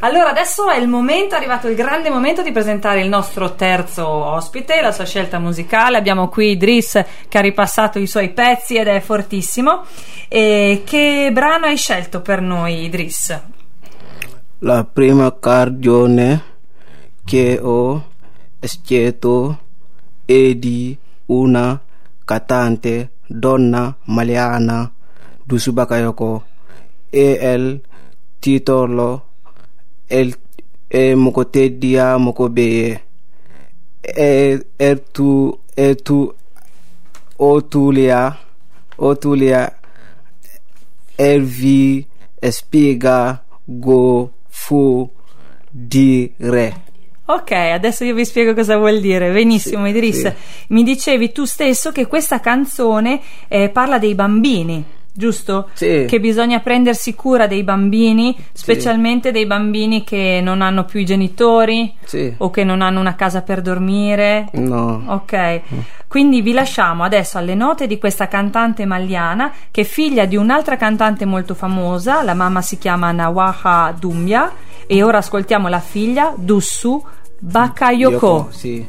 [0.00, 4.06] Allora, adesso è il momento, è arrivato il grande momento di presentare il nostro terzo
[4.06, 5.96] ospite, la sua scelta musicale.
[5.96, 9.84] Abbiamo qui Idris che ha ripassato i suoi pezzi ed è fortissimo.
[10.28, 13.40] E che brano hai scelto per noi, Idris?
[14.60, 16.52] La prima canzone
[17.24, 18.12] che ho
[18.60, 19.58] scelto
[20.24, 20.96] è di
[21.26, 21.80] una
[22.24, 24.92] cantante donna maliana
[25.42, 26.44] Dusu Bakayoko
[27.10, 27.80] e il
[28.38, 29.28] titolo
[30.06, 30.28] è,
[30.86, 33.02] è Moko Tedia Moko Beye
[34.00, 36.32] e, e tu e tu
[37.36, 38.38] Otulia
[38.96, 39.78] Otulia
[41.16, 42.06] Elvi
[42.40, 45.10] spiega go fu
[45.70, 46.83] dire
[47.26, 49.32] Ok, adesso io vi spiego cosa vuol dire.
[49.32, 50.20] Benissimo, Sì, Idris.
[50.26, 50.32] sì.
[50.68, 55.70] Mi dicevi tu stesso che questa canzone eh, parla dei bambini, giusto?
[55.72, 56.04] Sì.
[56.06, 61.94] Che bisogna prendersi cura dei bambini, specialmente dei bambini che non hanno più i genitori
[62.04, 62.34] Sì.
[62.36, 64.48] o che non hanno una casa per dormire.
[64.52, 65.60] no Ok,
[66.08, 70.76] quindi vi lasciamo adesso alle note di questa cantante maliana che è figlia di un'altra
[70.76, 74.52] cantante molto famosa, la mamma si chiama Nawaha Dumbia
[74.86, 77.02] e ora ascoltiamo la figlia Dussu
[77.38, 78.26] Bakayoko.
[78.26, 78.86] Yoko, sì.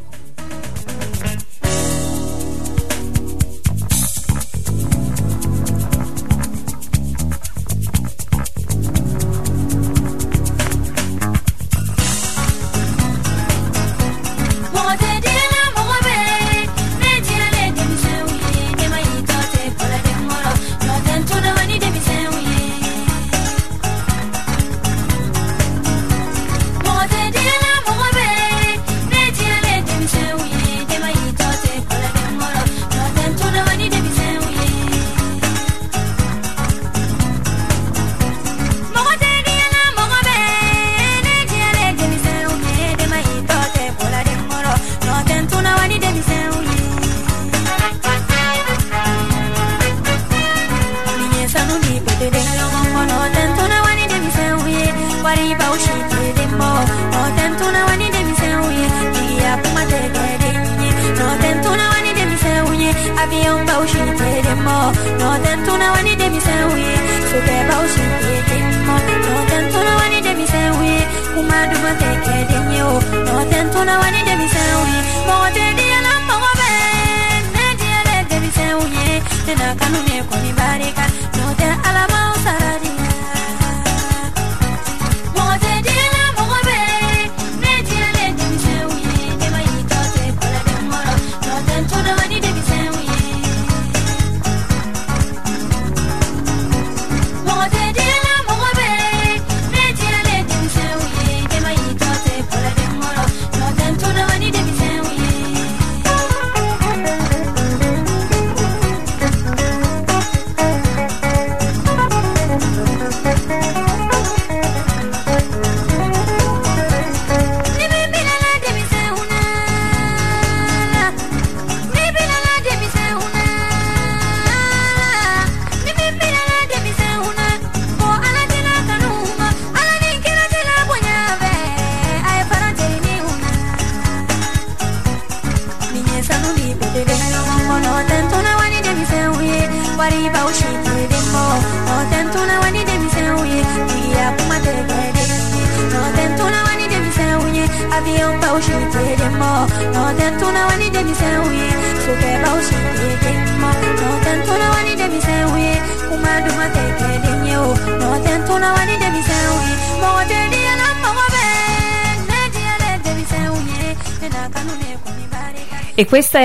[79.57, 80.04] pena,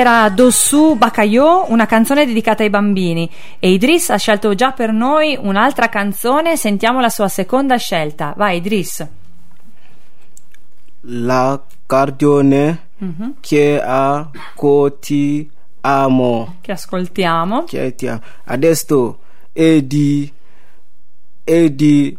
[0.01, 3.31] era Dossu Bakayo, una canzone dedicata ai bambini.
[3.59, 8.35] E Idris ha scelto già per noi un'altra canzone, sentiamo la sua seconda scelta.
[8.37, 9.07] Vai Idris.
[11.05, 13.37] la canzone Mhm.
[13.41, 17.65] che a coti amo Che ascoltiamo.
[17.65, 18.21] che ti amo.
[18.45, 19.19] adesso
[19.53, 20.31] è di
[21.43, 22.17] è di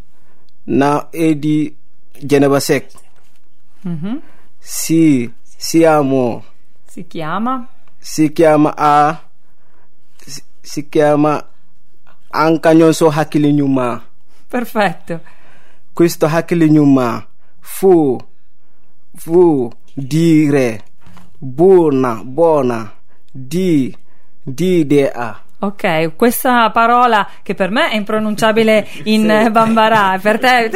[0.63, 1.75] na è di
[2.19, 2.91] Geneva Sec
[3.83, 4.19] Mhm.
[4.57, 6.43] si siamo
[6.91, 7.65] Si chiama?
[7.99, 9.17] Si chiama a.
[10.17, 11.47] Si, si chiama
[12.33, 14.03] anche non so hakili nyuma
[14.47, 15.19] Perfetto.
[15.93, 17.25] questo hakili nyuma
[17.59, 18.17] fu
[19.15, 20.83] fu dire
[21.39, 22.91] buona buona
[23.31, 23.95] di
[24.43, 30.39] di de a Ok, questa parola che per me è impronunciabile in eh, Bambara, per
[30.39, 30.69] te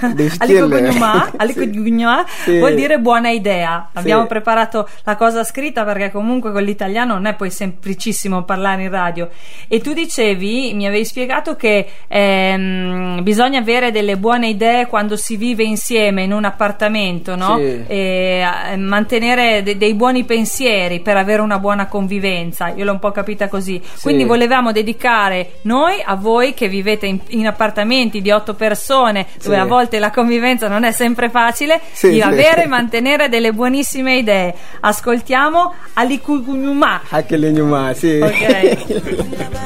[1.36, 2.58] Alikugunyuma, Sì.
[2.58, 3.90] vuol dire buona idea.
[3.92, 4.28] Abbiamo Sì.
[4.28, 9.28] preparato la cosa scritta perché comunque con l'italiano non è poi semplicissimo parlare in radio.
[9.68, 15.36] E tu dicevi, mi avevi spiegato che ehm, bisogna avere delle buone idee quando si
[15.36, 17.56] vive insieme in un appartamento, no?
[17.58, 17.84] Sì.
[17.86, 22.68] E eh, mantenere de- dei buoni pensieri per avere una buona convivenza.
[22.68, 23.80] Io l'ho un po' capita così.
[24.00, 29.54] Quindi volevamo dedicare noi a voi che vivete in, in appartamenti di otto persone, dove
[29.56, 29.60] Sì.
[29.60, 32.20] a volte la convivenza non è sempre facile, Sì, di sì.
[32.20, 34.54] avere e mantenere delle buonissime idee.
[34.80, 37.02] Ascoltiamo Alikugunyuma.
[37.10, 39.46] hakkileñuma si Ok.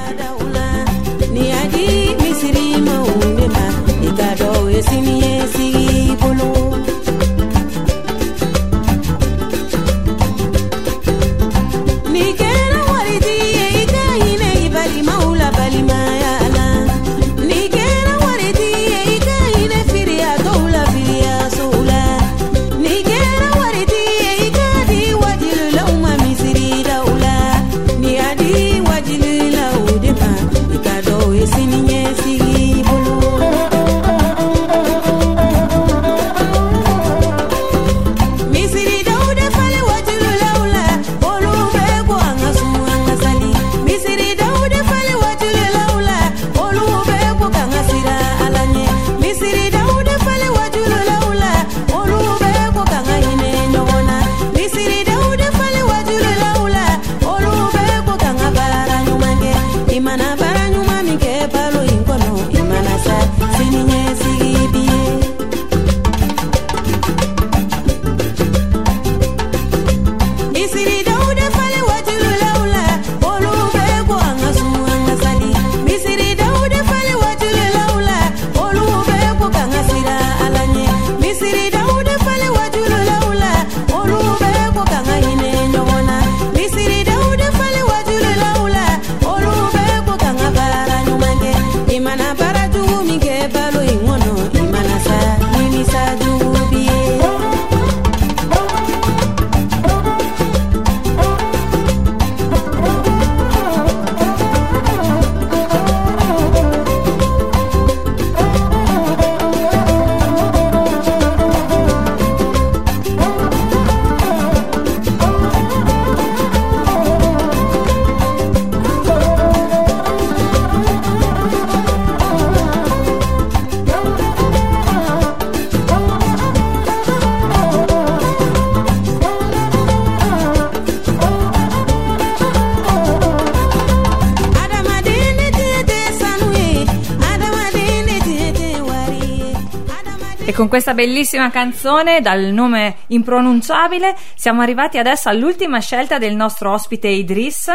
[140.72, 147.70] questa bellissima canzone dal nome impronunciabile siamo arrivati adesso all'ultima scelta del nostro ospite Idris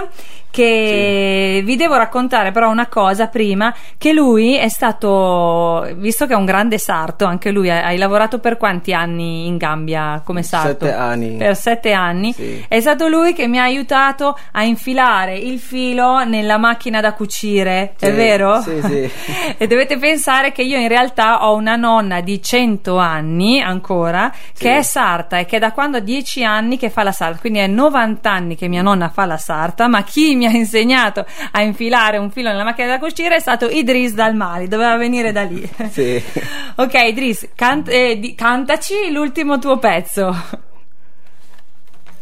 [0.58, 6.36] che vi devo raccontare però una cosa prima che lui è stato visto che è
[6.36, 10.86] un grande sarto anche lui hai lavorato per quanti anni in Gambia come sarto?
[10.86, 11.36] Sette anni.
[11.38, 12.66] per sette anni Sì.
[12.68, 17.93] è stato lui che mi ha aiutato a infilare il filo nella macchina da cucire
[17.99, 18.62] è Sì, vero?
[18.62, 19.10] sì, sì.
[19.58, 24.78] e dovete pensare che io in realtà ho una nonna di 100 anni ancora che
[24.78, 27.60] è sarta e che è da quando ha 10 anni che fa la sarta quindi
[27.60, 31.62] è 90 anni che mia nonna fa la sarta ma chi mi ha insegnato a
[31.62, 35.43] infilare un filo nella macchina da cucire è stato Idris dal Mali doveva venire da
[35.43, 35.70] lì.
[35.91, 36.22] Sì.
[36.76, 40.36] ok Idris cant- eh, di- cantaci l'ultimo tuo pezzo.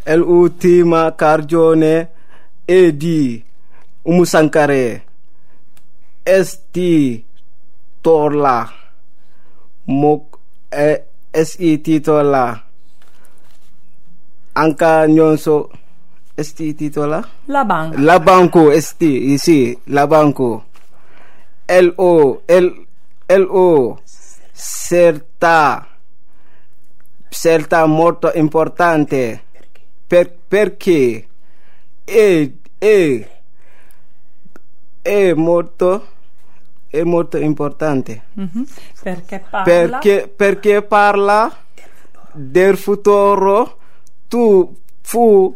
[0.04, 2.10] L'ultima cargione
[2.64, 3.44] è di
[4.04, 5.04] Umu Sankare.
[6.22, 7.24] Esti
[8.02, 8.72] torla.
[9.86, 10.38] Mok
[10.70, 12.66] eh, esi titola
[14.54, 15.70] anka nyonso
[16.36, 17.28] esti titola?
[17.46, 18.00] La banca.
[18.00, 20.66] La banco esti sì la banco.
[21.66, 22.86] Lo l
[23.38, 24.02] lo
[24.54, 25.88] certa
[27.30, 29.44] certa molto importante.
[30.08, 31.28] Per, perché?
[32.04, 33.30] È, è,
[35.02, 36.08] è molto
[36.90, 38.24] è molto importante.
[38.34, 38.66] Mhm.
[39.02, 39.64] perché parla?
[39.64, 41.52] Perché, perché parla
[42.32, 43.78] del futuro?
[44.28, 45.56] Tu fu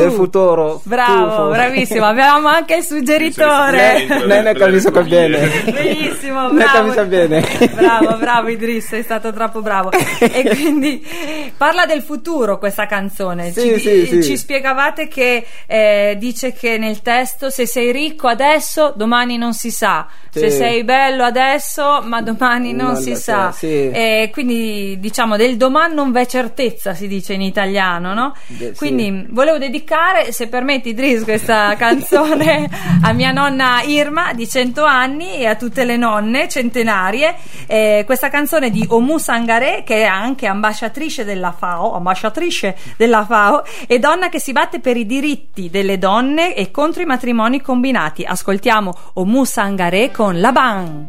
[0.00, 0.80] del futuro.
[0.84, 1.48] Bravo, Tufo.
[1.50, 2.06] bravissimo.
[2.06, 4.06] Avevamo anche il suggeritore.
[4.06, 5.48] Non ne capisco bene.
[5.64, 6.72] Benissimo, bravo.
[6.72, 7.46] capisco bene.
[7.74, 9.90] Bravo, bravo Idris, sei stato troppo bravo.
[9.90, 11.06] E quindi
[11.56, 13.52] parla del futuro questa canzone.
[13.52, 14.22] Sì, ci, sì, sì.
[14.22, 19.70] ci spiegavate che eh, dice che nel testo se sei ricco adesso, domani non si
[19.70, 20.06] sa.
[20.34, 23.54] Se sei bello adesso, ma domani non, Non si sa.
[23.60, 28.34] E quindi diciamo del domani non v'è certezza, si dice in italiano, no?
[28.46, 28.78] De- sì.
[28.78, 29.80] Quindi volevo dedicare,
[30.30, 32.68] se permetti Idris, questa canzone
[33.02, 37.34] a mia nonna Irma di 100 anni e a tutte le nonne centenarie.
[37.66, 43.64] Eh, questa canzone di Omu Sangare, che è anche ambasciatrice della FAO, ambasciatrice della FAO,
[43.86, 48.24] e donna che si batte per i diritti delle donne e contro i matrimoni combinati.
[48.24, 51.08] Ascoltiamo Omu Sangare con La Ban.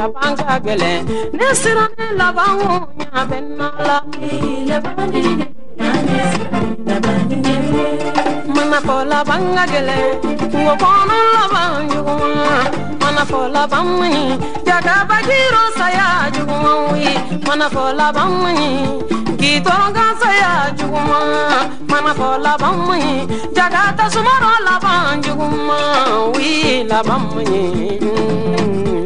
[0.00, 1.00] laban ka gɛlɛn
[1.36, 2.76] ne sira ne laban o
[3.12, 3.96] ɲa bɛ na la
[8.54, 10.04] mana fɔ laban ka gɛlɛn
[10.50, 12.66] kungo kɔnɔ laban juguman
[13.02, 14.22] mana fɔ laban maɲi
[14.66, 17.06] jagaba jiro saya juguman wi
[17.46, 18.70] mana fɔ laban maɲi
[19.40, 21.28] k'i tɔɔrɔ gansa ya juguman
[21.90, 23.14] mana fɔ laban mun ye
[23.56, 26.50] jaga tasuma dɔ laban juguman wi
[26.90, 27.64] laban mun ye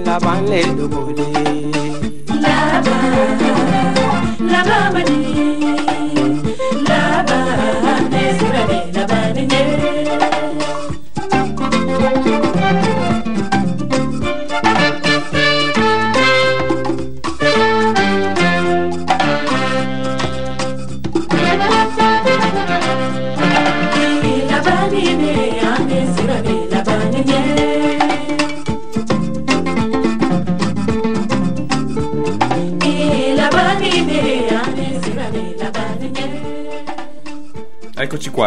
[0.07, 1.27] laban le dogo de.
[2.45, 3.03] laban
[4.53, 5.19] laban man di
[6.89, 8.94] laban ne sira de.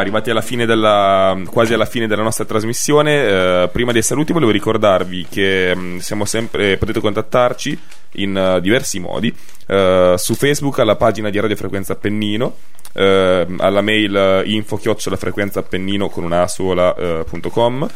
[0.07, 3.63] Arrivati alla fine della, quasi alla fine della nostra trasmissione.
[3.63, 7.79] Eh, prima dei saluti volevo ricordarvi che mh, siamo sempre, potete contattarci
[8.13, 9.33] in eh, diversi modi.
[9.67, 12.55] Eh, su Facebook alla pagina di Radio Frequenza Appennino,
[12.93, 14.79] eh, alla mail eh, info
[15.17, 17.87] frequenza appennino con una sola eh, punto com.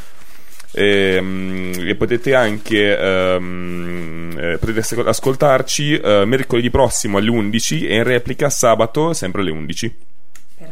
[0.73, 7.95] E, mm, e potete anche eh, potete ascol- ascoltarci eh, mercoledì prossimo alle 11 e
[7.95, 9.95] in replica sabato sempre alle 11.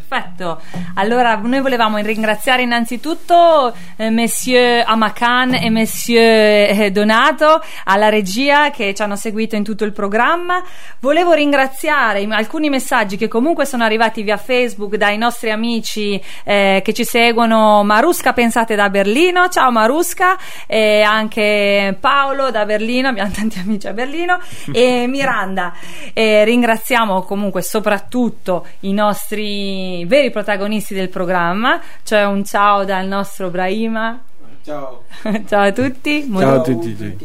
[0.10, 0.60] Perfetto,
[0.96, 8.96] allora noi volevamo ringraziare innanzitutto eh, Monsieur Amakan e Monsieur eh, Donato alla regia che
[8.96, 10.64] ci hanno seguito in tutto il programma.
[11.00, 16.94] Volevo ringraziare alcuni messaggi che comunque sono arrivati via Facebook dai nostri amici eh, che
[16.94, 17.84] ci seguono.
[17.84, 23.94] Marusca Pensate da Berlino, ciao Marusca, e anche Paolo da Berlino, abbiamo tanti amici a
[23.94, 24.40] Berlino,
[24.72, 25.72] e Miranda.
[26.14, 33.50] E ringraziamo comunque soprattutto i nostri veri protagonisti del programma, cioè un ciao dal nostro
[33.50, 34.20] Brahima.
[34.64, 35.04] Ciao.
[35.48, 36.30] ciao a tutti.
[36.32, 37.18] Ciao a tutti.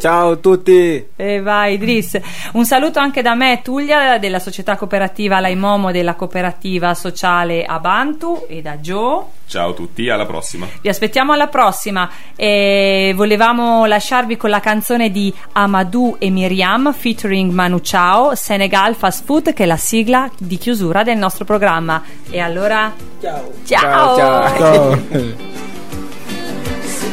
[0.00, 1.06] Ciao a tutti.
[1.16, 2.18] E vai Idris.
[2.52, 8.62] Un saluto anche da me, Tullia, della società cooperativa Laimomo della cooperativa sociale Abantu e
[8.62, 9.24] da Joe.
[9.46, 10.66] Ciao a tutti, alla prossima.
[10.80, 17.52] Vi aspettiamo alla prossima e volevamo lasciarvi con la canzone di Amadou e Miriam featuring
[17.52, 22.02] Manu Chao, Senegal Fast Food che è la sigla di chiusura del nostro programma.
[22.30, 23.52] E allora Ciao.
[23.64, 24.96] ciao.
[25.08, 25.52] C'est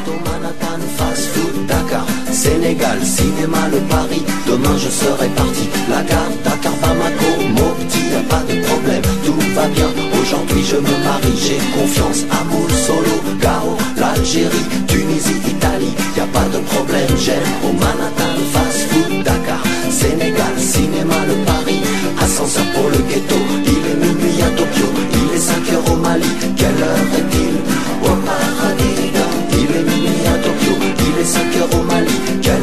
[0.07, 4.23] au Manhattan Fast Food Dakar Sénégal, cinéma, le Paris.
[4.47, 5.67] Demain je serai parti.
[5.89, 9.89] La gare, Dakar, Bamako, Mopti Y'a pas de problème, tout va bien.
[10.21, 15.93] Aujourd'hui je me marie, j'ai confiance Amour, Solo, Gao, l'Algérie Tunisie, Italie.
[16.17, 18.20] Y'a pas de problème, j'aime Au Manhattan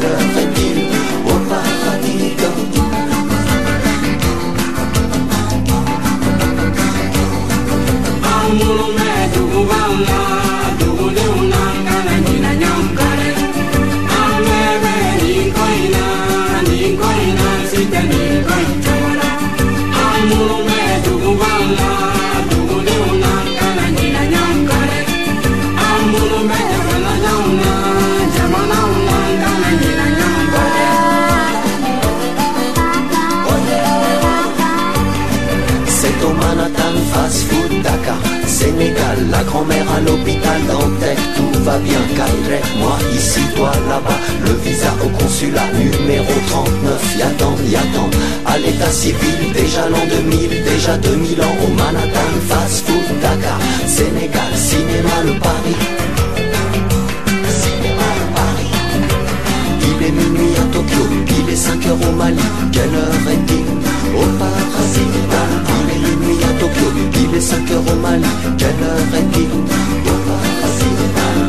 [0.01, 0.48] kind.
[39.65, 45.09] Mère à l'hôpital Dantec, tout va bien Calais, moi ici, toi là-bas, le visa au
[45.09, 48.09] consulat numéro 39, y attend, y attend,
[48.45, 54.51] à l'état civil, déjà l'an 2000, déjà 2000 ans, au Manhattan, fast food, Dakar, Sénégal,
[54.55, 55.79] cinéma, le Paris.
[57.49, 58.71] Cinéma, le Paris.
[59.81, 61.03] Il est minuit à Tokyo,
[61.45, 62.37] il est 5 heures au Mali,
[62.71, 63.48] quelle heure est
[67.21, 68.23] Il est 5 heures au Mali,
[68.57, 69.49] quelle heure est-il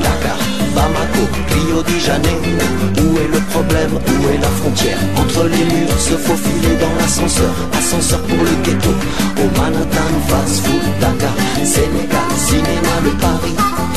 [0.02, 0.38] Dakar,
[0.74, 2.40] Bamako, Rio de Janeiro.
[2.98, 7.52] Où est le problème, où est la frontière Entre les murs, se faufiler dans l'ascenseur.
[7.76, 8.90] Ascenseur pour le ghetto.
[9.36, 11.34] Au Manhattan, fast food, Dakar.
[11.64, 13.89] Sénégal, cinéma, le Paris.